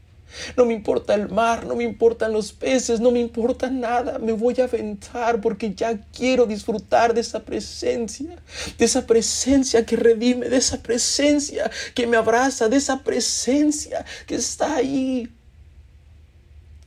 No 0.57 0.65
me 0.65 0.73
importa 0.73 1.13
el 1.13 1.29
mar, 1.29 1.65
no 1.65 1.75
me 1.75 1.83
importan 1.83 2.33
los 2.33 2.53
peces, 2.53 2.99
no 2.99 3.11
me 3.11 3.19
importa 3.19 3.69
nada. 3.69 4.17
Me 4.17 4.31
voy 4.31 4.55
a 4.59 4.63
aventar 4.63 5.39
porque 5.41 5.75
ya 5.75 5.95
quiero 6.11 6.45
disfrutar 6.45 7.13
de 7.13 7.21
esa 7.21 7.43
presencia, 7.43 8.41
de 8.77 8.85
esa 8.85 9.05
presencia 9.05 9.85
que 9.85 9.95
redime, 9.95 10.49
de 10.49 10.57
esa 10.57 10.81
presencia 10.81 11.69
que 11.93 12.07
me 12.07 12.17
abraza, 12.17 12.67
de 12.67 12.77
esa 12.77 13.03
presencia 13.03 14.05
que 14.25 14.35
está 14.35 14.77
ahí, 14.77 15.29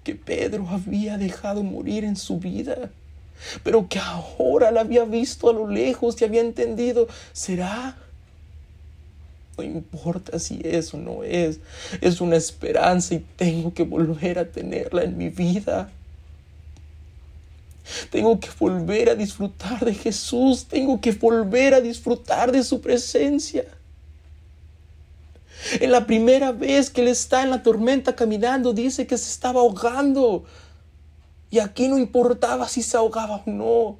que 0.02 0.16
Pedro 0.16 0.68
había 0.68 1.16
dejado 1.16 1.62
morir 1.62 2.02
en 2.02 2.16
su 2.16 2.38
vida 2.38 2.90
pero 3.62 3.88
que 3.88 3.98
ahora 3.98 4.70
la 4.70 4.80
había 4.80 5.04
visto 5.04 5.50
a 5.50 5.52
lo 5.52 5.68
lejos 5.68 6.20
y 6.20 6.24
había 6.24 6.40
entendido, 6.40 7.08
¿será? 7.32 7.96
No 9.56 9.64
importa 9.64 10.38
si 10.38 10.60
es 10.62 10.92
o 10.92 10.98
no 10.98 11.24
es, 11.24 11.60
es 12.00 12.20
una 12.20 12.36
esperanza 12.36 13.14
y 13.14 13.24
tengo 13.36 13.72
que 13.72 13.84
volver 13.84 14.38
a 14.38 14.50
tenerla 14.50 15.02
en 15.02 15.16
mi 15.16 15.30
vida. 15.30 15.90
Tengo 18.10 18.38
que 18.40 18.48
volver 18.58 19.10
a 19.10 19.14
disfrutar 19.14 19.84
de 19.84 19.94
Jesús, 19.94 20.66
tengo 20.66 21.00
que 21.00 21.12
volver 21.12 21.72
a 21.72 21.80
disfrutar 21.80 22.52
de 22.52 22.62
su 22.64 22.80
presencia. 22.80 23.64
En 25.80 25.90
la 25.90 26.06
primera 26.06 26.52
vez 26.52 26.90
que 26.90 27.00
él 27.00 27.08
está 27.08 27.42
en 27.42 27.50
la 27.50 27.62
tormenta 27.62 28.14
caminando, 28.14 28.72
dice 28.72 29.06
que 29.06 29.16
se 29.16 29.30
estaba 29.30 29.60
ahogando. 29.60 30.44
Y 31.56 31.58
aquí 31.58 31.88
no 31.88 31.96
importaba 31.96 32.68
si 32.68 32.82
se 32.82 32.98
ahogaba 32.98 33.36
o 33.36 33.50
no. 33.50 33.98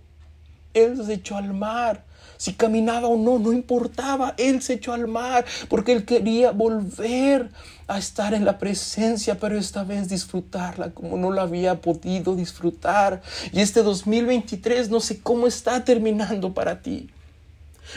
Él 0.75 1.03
se 1.03 1.15
echó 1.15 1.39
al 1.39 1.55
mar. 1.55 2.05
Si 2.37 2.53
caminaba 2.53 3.09
o 3.09 3.17
no, 3.17 3.39
no 3.39 3.51
importaba. 3.51 4.35
Él 4.37 4.61
se 4.61 4.75
echó 4.75 4.93
al 4.93 5.09
mar 5.09 5.47
porque 5.71 5.93
él 5.93 6.05
quería 6.05 6.51
volver 6.51 7.51
a 7.89 7.97
estar 7.97 8.35
en 8.35 8.45
la 8.45 8.59
presencia, 8.59 9.41
pero 9.41 9.57
esta 9.57 9.85
vez 9.85 10.11
disfrutarla 10.11 10.91
como 10.91 11.17
no 11.17 11.31
la 11.31 11.43
había 11.43 11.81
podido 11.81 12.37
disfrutar. 12.37 13.23
Y 13.55 13.61
este 13.61 13.83
2023 13.83 14.91
no 14.91 15.01
sé 15.01 15.21
cómo 15.21 15.47
está 15.47 15.83
terminando 15.83 16.53
para 16.53 16.83
ti. 16.83 17.09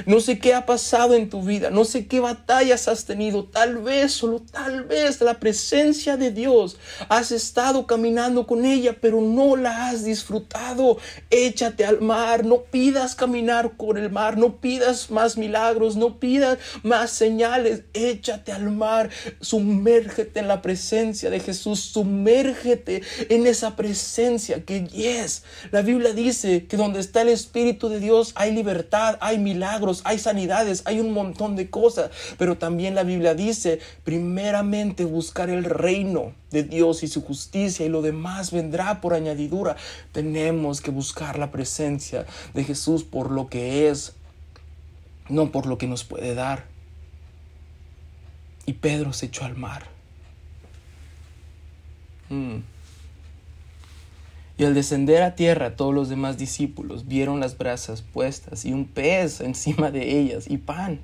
No 0.05 0.19
sé 0.19 0.39
qué 0.39 0.53
ha 0.53 0.65
pasado 0.65 1.13
en 1.13 1.29
tu 1.29 1.41
vida, 1.41 1.69
no 1.69 1.85
sé 1.85 2.07
qué 2.07 2.19
batallas 2.19 2.87
has 2.87 3.05
tenido, 3.05 3.45
tal 3.45 3.77
vez, 3.79 4.11
solo 4.11 4.39
tal 4.39 4.83
vez 4.83 5.21
la 5.21 5.39
presencia 5.39 6.17
de 6.17 6.31
Dios 6.31 6.77
has 7.09 7.31
estado 7.31 7.87
caminando 7.87 8.47
con 8.47 8.65
ella, 8.65 8.97
pero 8.99 9.21
no 9.21 9.55
la 9.55 9.89
has 9.89 10.03
disfrutado. 10.03 10.97
Échate 11.29 11.85
al 11.85 12.01
mar, 12.01 12.45
no 12.45 12.61
pidas 12.63 13.15
caminar 13.15 13.73
con 13.77 13.97
el 13.97 14.09
mar, 14.09 14.37
no 14.37 14.57
pidas 14.57 15.09
más 15.09 15.37
milagros, 15.37 15.95
no 15.95 16.19
pidas 16.19 16.57
más 16.83 17.11
señales, 17.11 17.83
échate 17.93 18.51
al 18.51 18.69
mar, 18.71 19.09
sumérgete 19.41 20.39
en 20.39 20.47
la 20.47 20.61
presencia 20.61 21.29
de 21.29 21.39
Jesús, 21.39 21.79
sumérgete 21.79 23.01
en 23.29 23.47
esa 23.47 23.75
presencia 23.75 24.63
que 24.63 24.87
yes, 24.87 25.43
la 25.71 25.81
Biblia 25.81 26.13
dice 26.13 26.65
que 26.67 26.77
donde 26.77 26.99
está 26.99 27.21
el 27.21 27.29
Espíritu 27.29 27.89
de 27.89 27.99
Dios 27.99 28.33
hay 28.35 28.51
libertad, 28.53 29.17
hay 29.21 29.37
milagros 29.37 29.78
hay 30.03 30.19
sanidades, 30.19 30.83
hay 30.85 30.99
un 30.99 31.11
montón 31.11 31.55
de 31.55 31.69
cosas. 31.69 32.11
Pero 32.37 32.57
también 32.57 32.95
la 32.95 33.03
Biblia 33.03 33.33
dice, 33.33 33.79
primeramente 34.03 35.05
buscar 35.05 35.49
el 35.49 35.63
reino 35.63 36.33
de 36.51 36.63
Dios 36.63 37.03
y 37.03 37.07
su 37.07 37.21
justicia 37.21 37.85
y 37.85 37.89
lo 37.89 38.01
demás 38.01 38.51
vendrá 38.51 39.01
por 39.01 39.13
añadidura. 39.13 39.75
Tenemos 40.11 40.81
que 40.81 40.91
buscar 40.91 41.37
la 41.39 41.51
presencia 41.51 42.25
de 42.53 42.63
Jesús 42.63 43.03
por 43.03 43.31
lo 43.31 43.49
que 43.49 43.89
es 43.89 44.13
no 45.29 45.51
por 45.51 45.67
lo 45.67 45.77
que 45.77 45.87
nos 45.87 46.03
puede 46.03 46.33
dar. 46.33 46.65
Y 48.65 48.73
Pedro 48.73 49.13
se 49.13 49.27
echó 49.27 49.45
al 49.45 49.55
mar. 49.55 49.87
Mm. 52.29 52.57
Y 54.59 54.65
al 54.65 54.73
descender 54.73 55.23
a 55.23 55.35
tierra 55.35 55.77
todos 55.77 55.95
los 55.95 56.09
demás 56.09 56.37
discípulos 56.37 57.07
vieron 57.07 57.39
las 57.39 57.57
brasas 57.57 58.01
puestas 58.01 58.65
y 58.65 58.73
un 58.73 58.83
pez 58.85 59.39
encima 59.39 59.89
de 59.89 60.19
ellas 60.19 60.47
y 60.49 60.57
pan. 60.57 60.99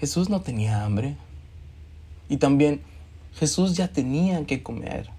Jesús 0.00 0.30
no 0.30 0.40
tenía 0.40 0.82
hambre. 0.82 1.14
Y 2.30 2.38
también 2.38 2.80
Jesús 3.34 3.76
ya 3.76 3.88
tenía 3.88 4.46
que 4.46 4.62
comer. 4.62 5.10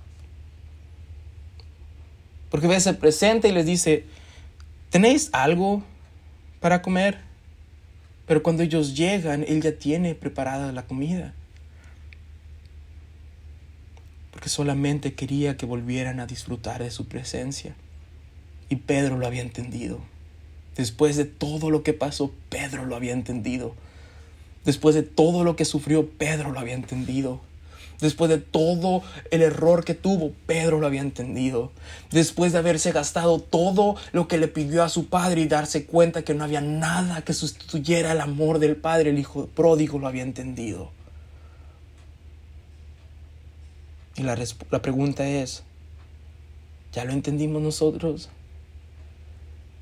Porque 2.49 2.65
ve, 2.65 2.79
se 2.79 2.95
presenta 2.95 3.47
y 3.47 3.51
les 3.51 3.67
dice, 3.67 4.07
¿tenéis 4.89 5.29
algo 5.33 5.83
para 6.59 6.81
comer? 6.81 7.19
Pero 8.25 8.41
cuando 8.41 8.63
ellos 8.63 8.97
llegan, 8.97 9.45
Él 9.47 9.61
ya 9.61 9.77
tiene 9.77 10.15
preparada 10.15 10.71
la 10.71 10.87
comida 10.87 11.35
porque 14.43 14.49
solamente 14.49 15.13
quería 15.13 15.55
que 15.55 15.65
volvieran 15.65 16.19
a 16.19 16.27
disfrutar 16.27 16.83
de 16.83 16.91
su 16.91 17.05
presencia. 17.05 17.75
Y 18.67 18.75
Pedro 18.75 19.17
lo 19.17 19.25
había 19.25 19.41
entendido. 19.41 20.01
Después 20.75 21.15
de 21.15 21.23
todo 21.23 21.69
lo 21.69 21.81
que 21.81 21.93
pasó, 21.93 22.29
Pedro 22.49 22.85
lo 22.85 22.97
había 22.97 23.13
entendido. 23.13 23.73
Después 24.65 24.95
de 24.95 25.03
todo 25.03 25.45
lo 25.45 25.55
que 25.55 25.63
sufrió, 25.63 26.09
Pedro 26.09 26.51
lo 26.51 26.59
había 26.59 26.73
entendido. 26.73 27.39
Después 28.01 28.29
de 28.29 28.37
todo 28.37 29.01
el 29.31 29.43
error 29.43 29.85
que 29.85 29.93
tuvo, 29.93 30.33
Pedro 30.45 30.81
lo 30.81 30.87
había 30.87 30.99
entendido. 30.99 31.71
Después 32.11 32.51
de 32.51 32.57
haberse 32.57 32.91
gastado 32.91 33.39
todo 33.39 33.95
lo 34.11 34.27
que 34.27 34.37
le 34.37 34.49
pidió 34.49 34.83
a 34.83 34.89
su 34.89 35.05
padre 35.05 35.39
y 35.39 35.47
darse 35.47 35.85
cuenta 35.85 36.23
que 36.23 36.33
no 36.33 36.43
había 36.43 36.59
nada 36.59 37.21
que 37.21 37.31
sustituyera 37.31 38.11
el 38.11 38.19
amor 38.19 38.59
del 38.59 38.75
padre, 38.75 39.11
el 39.11 39.19
hijo 39.19 39.47
pródigo 39.55 39.99
lo 39.99 40.07
había 40.09 40.23
entendido. 40.23 40.91
Y 44.15 44.23
la, 44.23 44.37
la 44.69 44.81
pregunta 44.81 45.27
es, 45.27 45.63
¿ya 46.91 47.05
lo 47.05 47.13
entendimos 47.13 47.61
nosotros? 47.61 48.29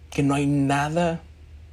Que 0.10 0.24
no 0.24 0.34
hay 0.34 0.46
nada 0.46 1.22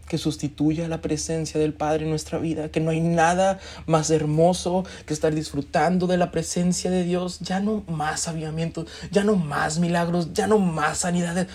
que 0.09 0.19
sustituya 0.19 0.89
la 0.89 1.01
presencia 1.01 1.61
del 1.61 1.75
Padre 1.75 2.05
en 2.05 2.11
nuestra 2.11 2.39
vida, 2.39 2.71
que 2.71 2.81
no 2.81 2.91
hay 2.91 3.01
nada 3.01 3.61
más 3.87 4.11
hermoso 4.11 4.85
que 5.07 5.13
estar 5.13 5.35
disfrutando 5.35 6.07
de 6.07 6.17
la 6.17 6.31
presencia 6.31 6.91
de 6.91 7.05
Dios, 7.05 7.39
ya 7.41 7.61
no 7.61 7.85
más 7.87 8.27
aviamientos, 8.27 8.87
ya 9.13 9.23
no 9.23 9.37
más 9.37 9.79
milagros, 9.79 10.33
ya 10.33 10.47
no 10.47 10.59
más 10.59 10.99
sanidades, 10.99 11.49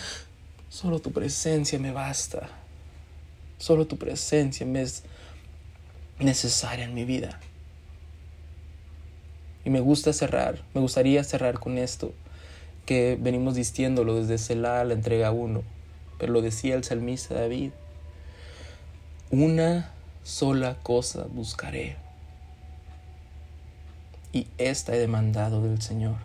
solo 0.70 1.00
tu 1.00 1.12
presencia 1.12 1.80
me 1.80 1.92
basta, 1.92 2.48
solo 3.58 3.88
tu 3.88 3.98
presencia 3.98 4.66
me 4.66 4.84
es 4.84 5.04
necesaria 6.20 6.86
en 6.86 6.94
mi 6.94 7.06
vida. 7.06 7.40
Y 9.66 9.70
me 9.70 9.80
gusta 9.80 10.12
cerrar, 10.12 10.62
me 10.74 10.82
gustaría 10.82 11.24
cerrar 11.24 11.60
con 11.60 11.78
esto, 11.78 12.14
que 12.86 13.18
venimos 13.20 13.56
diciéndolo 13.56 14.16
desde 14.16 14.38
Selah, 14.38 14.84
la 14.84 14.94
entrega 14.94 15.32
1, 15.32 15.64
pero 16.20 16.34
lo 16.34 16.42
decía 16.42 16.76
el 16.76 16.84
salmista 16.84 17.36
David. 17.36 17.72
Una 19.32 19.92
sola 20.24 20.76
cosa 20.84 21.26
buscaré, 21.32 21.96
y 24.34 24.48
esta 24.58 24.96
he 24.96 25.00
demandado 25.00 25.62
del 25.62 25.82
Señor, 25.82 26.16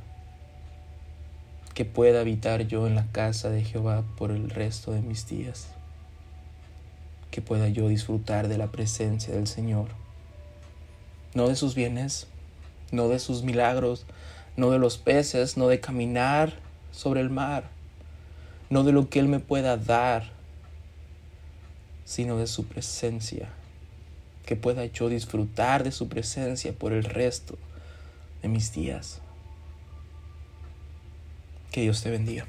que 1.74 1.84
pueda 1.84 2.20
habitar 2.20 2.66
yo 2.66 2.88
en 2.88 2.96
la 2.96 3.06
casa 3.12 3.50
de 3.50 3.62
Jehová 3.62 4.02
por 4.16 4.32
el 4.32 4.50
resto 4.50 4.92
de 4.92 5.00
mis 5.00 5.28
días, 5.28 5.68
que 7.30 7.40
pueda 7.40 7.68
yo 7.68 7.86
disfrutar 7.86 8.48
de 8.48 8.58
la 8.58 8.72
presencia 8.72 9.32
del 9.32 9.46
Señor, 9.46 9.88
no 11.34 11.48
de 11.48 11.54
sus 11.54 11.76
bienes, 11.76 12.26
no 12.90 13.08
de 13.08 13.18
sus 13.18 13.42
milagros, 13.42 14.06
no 14.56 14.70
de 14.70 14.78
los 14.78 14.98
peces, 14.98 15.56
no 15.56 15.68
de 15.68 15.80
caminar 15.80 16.54
sobre 16.90 17.20
el 17.20 17.30
mar, 17.30 17.70
no 18.70 18.84
de 18.84 18.92
lo 18.92 19.08
que 19.08 19.20
Él 19.20 19.28
me 19.28 19.40
pueda 19.40 19.76
dar, 19.76 20.30
sino 22.04 22.38
de 22.38 22.46
su 22.46 22.64
presencia, 22.64 23.50
que 24.46 24.56
pueda 24.56 24.84
yo 24.86 25.08
disfrutar 25.08 25.84
de 25.84 25.92
su 25.92 26.08
presencia 26.08 26.72
por 26.72 26.92
el 26.92 27.04
resto 27.04 27.56
de 28.42 28.48
mis 28.48 28.72
días. 28.72 29.20
Que 31.70 31.82
Dios 31.82 32.02
te 32.02 32.10
bendiga. 32.10 32.46